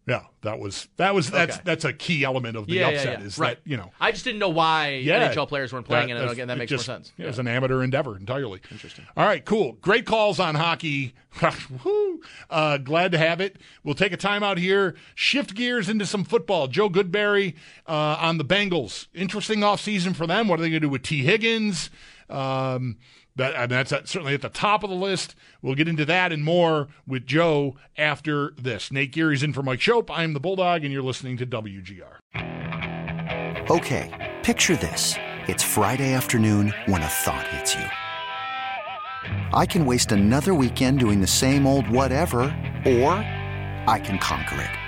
Yeah, 0.09 0.23
that 0.43 0.59
was 0.59 0.89
that 0.97 1.15
was 1.15 1.31
that's 1.31 1.57
Okay. 1.57 1.63
that's 1.65 1.85
a 1.85 1.93
key 1.93 2.25
element 2.25 2.57
of 2.57 2.67
the 2.67 2.75
Yeah, 2.75 2.89
yeah, 2.89 2.97
upset 2.97 3.21
yeah. 3.21 3.27
is 3.27 3.39
Right. 3.39 3.63
that 3.63 3.71
you 3.71 3.77
know 3.77 3.91
I 4.01 4.11
just 4.11 4.25
didn't 4.25 4.39
know 4.39 4.49
why 4.49 4.95
yeah 4.95 5.29
NHL 5.33 5.47
players 5.49 5.73
weren't 5.73 5.85
playing 5.87 6.09
in 6.09 6.17
it. 6.17 6.31
Again, 6.31 6.49
that 6.49 6.57
makes 6.59 6.71
just, 6.71 6.89
more 6.89 6.97
sense. 6.97 7.13
It 7.19 7.27
was 7.27 7.39
an 7.39 7.47
amateur 7.47 7.83
endeavor 7.83 8.17
entirely. 8.17 8.61
Interesting. 8.71 9.07
All 9.17 9.27
right, 9.27 9.45
cool. 9.45 9.73
Great 9.83 10.07
calls 10.07 10.41
on 10.41 10.55
hockey. 10.55 11.15
Woo. 11.85 12.21
uh, 12.51 12.79
glad 12.79 13.13
to 13.13 13.19
have 13.19 13.41
it. 13.41 13.57
We'll 13.85 13.95
take 13.95 14.13
a 14.13 14.17
timeout 14.17 14.59
here. 14.59 14.95
Shift 15.15 15.55
gears 15.55 15.89
into 15.89 16.07
some 16.07 16.25
football. 16.25 16.67
Joe 16.69 16.89
Goodberry 16.89 17.55
uh, 17.87 18.17
on 18.19 18.39
the 18.39 18.45
Bengals. 18.45 19.07
Interesting 19.15 19.61
offseason 19.61 20.17
for 20.17 20.27
them. 20.27 20.49
What 20.49 20.59
are 20.59 20.63
they 20.63 20.71
going 20.71 20.81
to 20.81 20.87
do 20.87 20.89
with 20.91 21.03
Tee 21.03 21.23
Higgins? 21.25 21.91
Um, 22.31 22.97
that, 23.37 23.55
and 23.55 23.71
that's 23.71 23.93
at, 23.93 24.09
certainly 24.09 24.35
at 24.35 24.43
the 24.43 24.49
top 24.49 24.83
of 24.83 24.91
the 24.91 24.97
list. 24.97 25.35
We'll 25.63 25.75
get 25.75 25.89
into 25.89 26.05
that 26.05 26.33
and 26.33 26.45
more 26.45 26.89
with 27.07 27.25
Joe 27.25 27.77
after 27.97 28.53
this. 28.57 28.91
Nate 28.93 29.13
Geary's 29.13 29.43
in 29.43 29.53
for 29.53 29.63
Mike 29.63 29.81
Schopp. 29.81 30.11
I'm 30.11 30.33
the 30.33 30.41
Bulldog, 30.41 30.85
and 30.85 30.93
you're 30.93 31.03
listening 31.03 31.37
to 31.39 31.47
WGR. 31.47 32.19
Okay, 33.71 34.37
picture 34.43 34.77
this. 34.77 35.15
It's 35.47 35.63
Friday 35.63 36.13
afternoon 36.13 36.75
when 36.87 37.03
a 37.03 37.07
thought 37.07 37.47
hits 37.49 37.75
you. 37.75 37.85
I 39.53 39.67
can 39.67 39.87
waste 39.87 40.13
another 40.13 40.55
weekend 40.55 40.99
doing 41.01 41.21
the 41.21 41.27
same 41.27 41.67
old 41.67 41.89
whatever, 41.89 42.41
or 42.85 43.13
I 43.87 44.01
can 44.03 44.19
conquer 44.19 44.61
it. 44.61 44.88